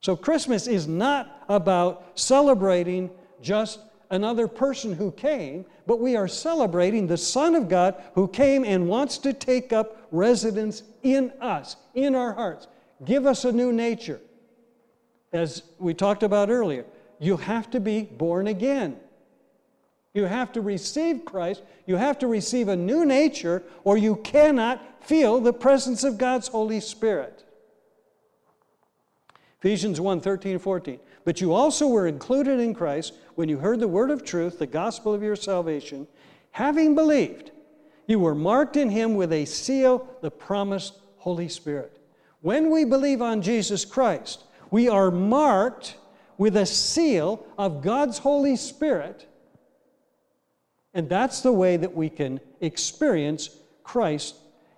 So, 0.00 0.16
Christmas 0.16 0.66
is 0.66 0.86
not 0.86 1.44
about 1.48 2.18
celebrating 2.18 3.10
just 3.40 3.80
another 4.10 4.48
person 4.48 4.92
who 4.92 5.10
came, 5.12 5.64
but 5.86 6.00
we 6.00 6.16
are 6.16 6.28
celebrating 6.28 7.06
the 7.06 7.16
Son 7.16 7.54
of 7.54 7.68
God 7.68 8.00
who 8.14 8.28
came 8.28 8.64
and 8.64 8.88
wants 8.88 9.18
to 9.18 9.32
take 9.32 9.72
up 9.72 10.06
residence 10.10 10.82
in 11.02 11.32
us, 11.40 11.76
in 11.94 12.14
our 12.14 12.32
hearts. 12.32 12.66
Give 13.04 13.26
us 13.26 13.44
a 13.44 13.52
new 13.52 13.72
nature. 13.72 14.20
As 15.32 15.62
we 15.78 15.92
talked 15.92 16.22
about 16.22 16.50
earlier, 16.50 16.86
you 17.18 17.36
have 17.36 17.70
to 17.70 17.80
be 17.80 18.02
born 18.02 18.46
again. 18.46 18.98
You 20.14 20.24
have 20.24 20.52
to 20.52 20.62
receive 20.62 21.26
Christ. 21.26 21.62
You 21.86 21.96
have 21.96 22.18
to 22.20 22.26
receive 22.26 22.68
a 22.68 22.76
new 22.76 23.04
nature, 23.04 23.62
or 23.84 23.98
you 23.98 24.16
cannot 24.16 25.04
feel 25.04 25.40
the 25.40 25.52
presence 25.52 26.04
of 26.04 26.16
God's 26.16 26.48
Holy 26.48 26.80
Spirit. 26.80 27.44
Ephesians 29.60 30.00
1 30.00 30.20
13, 30.20 30.58
14. 30.58 31.00
But 31.26 31.42
you 31.42 31.52
also 31.52 31.86
were 31.86 32.06
included 32.06 32.58
in 32.58 32.72
Christ 32.72 33.12
when 33.34 33.50
you 33.50 33.58
heard 33.58 33.80
the 33.80 33.86
word 33.86 34.10
of 34.10 34.24
truth, 34.24 34.58
the 34.58 34.66
gospel 34.66 35.12
of 35.12 35.22
your 35.22 35.36
salvation. 35.36 36.08
Having 36.52 36.94
believed, 36.94 37.50
you 38.06 38.18
were 38.18 38.34
marked 38.34 38.78
in 38.78 38.88
him 38.88 39.14
with 39.14 39.30
a 39.30 39.44
seal, 39.44 40.08
the 40.22 40.30
promised 40.30 40.94
Holy 41.18 41.50
Spirit. 41.50 41.98
When 42.40 42.70
we 42.70 42.86
believe 42.86 43.20
on 43.20 43.42
Jesus 43.42 43.84
Christ, 43.84 44.44
we 44.70 44.88
are 44.88 45.10
marked 45.10 45.96
with 46.38 46.56
a 46.56 46.64
seal 46.64 47.46
of 47.58 47.82
God's 47.82 48.16
Holy 48.16 48.56
Spirit 48.56 49.26
and 50.96 51.10
that's 51.10 51.42
the 51.42 51.52
way 51.52 51.76
that 51.76 51.94
we 51.94 52.08
can 52.08 52.40
experience 52.62 53.50
Christ 53.84 54.34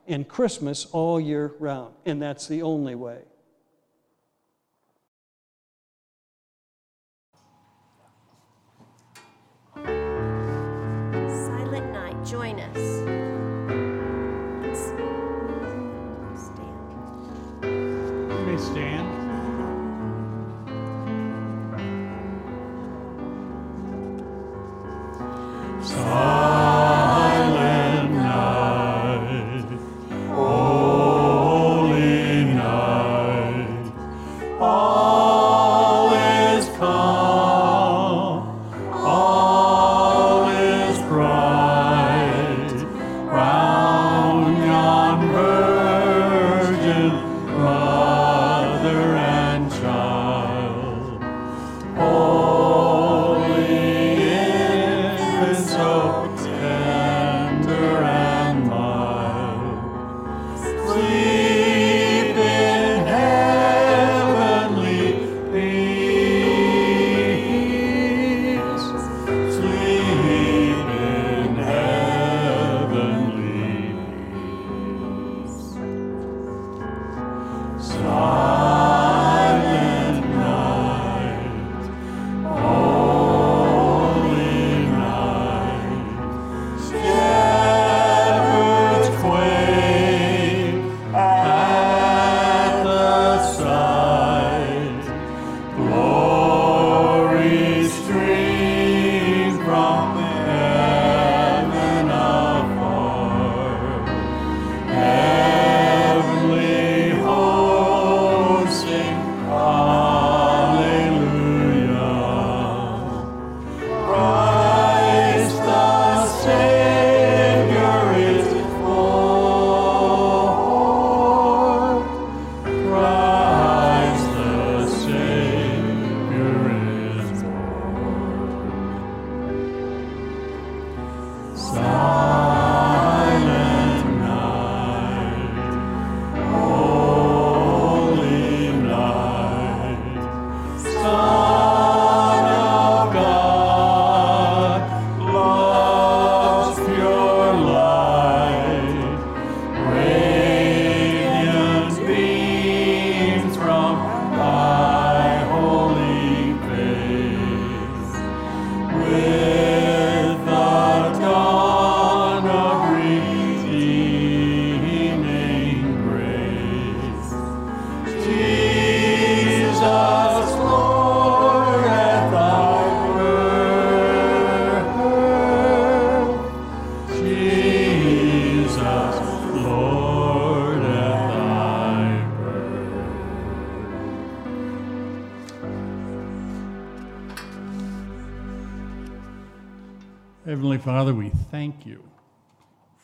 and 0.08 0.26
Christmas 0.26 0.84
all 0.86 1.20
year 1.20 1.54
round. 1.60 1.94
And 2.04 2.20
that's 2.20 2.48
the 2.48 2.62
only 2.62 2.96
way. 2.96 3.20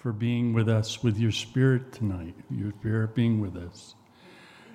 For 0.04 0.12
being 0.12 0.52
with 0.52 0.68
us 0.68 1.02
with 1.02 1.18
your 1.18 1.32
Spirit 1.32 1.90
tonight, 1.90 2.34
your 2.50 2.70
Spirit 2.72 3.14
being 3.14 3.40
with 3.40 3.56
us. 3.56 3.94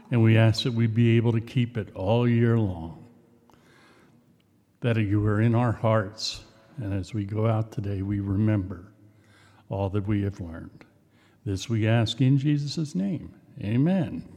And 0.10 0.24
we 0.24 0.36
ask 0.36 0.64
that 0.64 0.74
we 0.74 0.88
be 0.88 1.18
able 1.18 1.32
to 1.34 1.40
keep 1.40 1.78
it 1.78 1.94
all 1.94 2.28
year 2.28 2.58
long, 2.58 3.06
that 4.82 4.98
you 4.98 5.24
are 5.28 5.40
in 5.40 5.54
our 5.54 5.72
hearts. 5.72 6.42
And 6.78 6.96
as 6.96 7.14
we 7.14 7.26
go 7.26 7.46
out 7.46 7.72
today, 7.72 8.02
we 8.02 8.22
remember 8.22 8.92
all 9.70 9.88
that 9.92 10.08
we 10.08 10.24
have 10.24 10.42
learned. 10.42 10.84
This 11.46 11.70
we 11.70 11.88
ask 11.88 12.20
in 12.22 12.40
Jesus' 12.40 12.96
name. 12.96 13.32
Amen. 13.62 14.28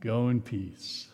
Go 0.00 0.28
in 0.28 0.42
peace. 0.42 1.08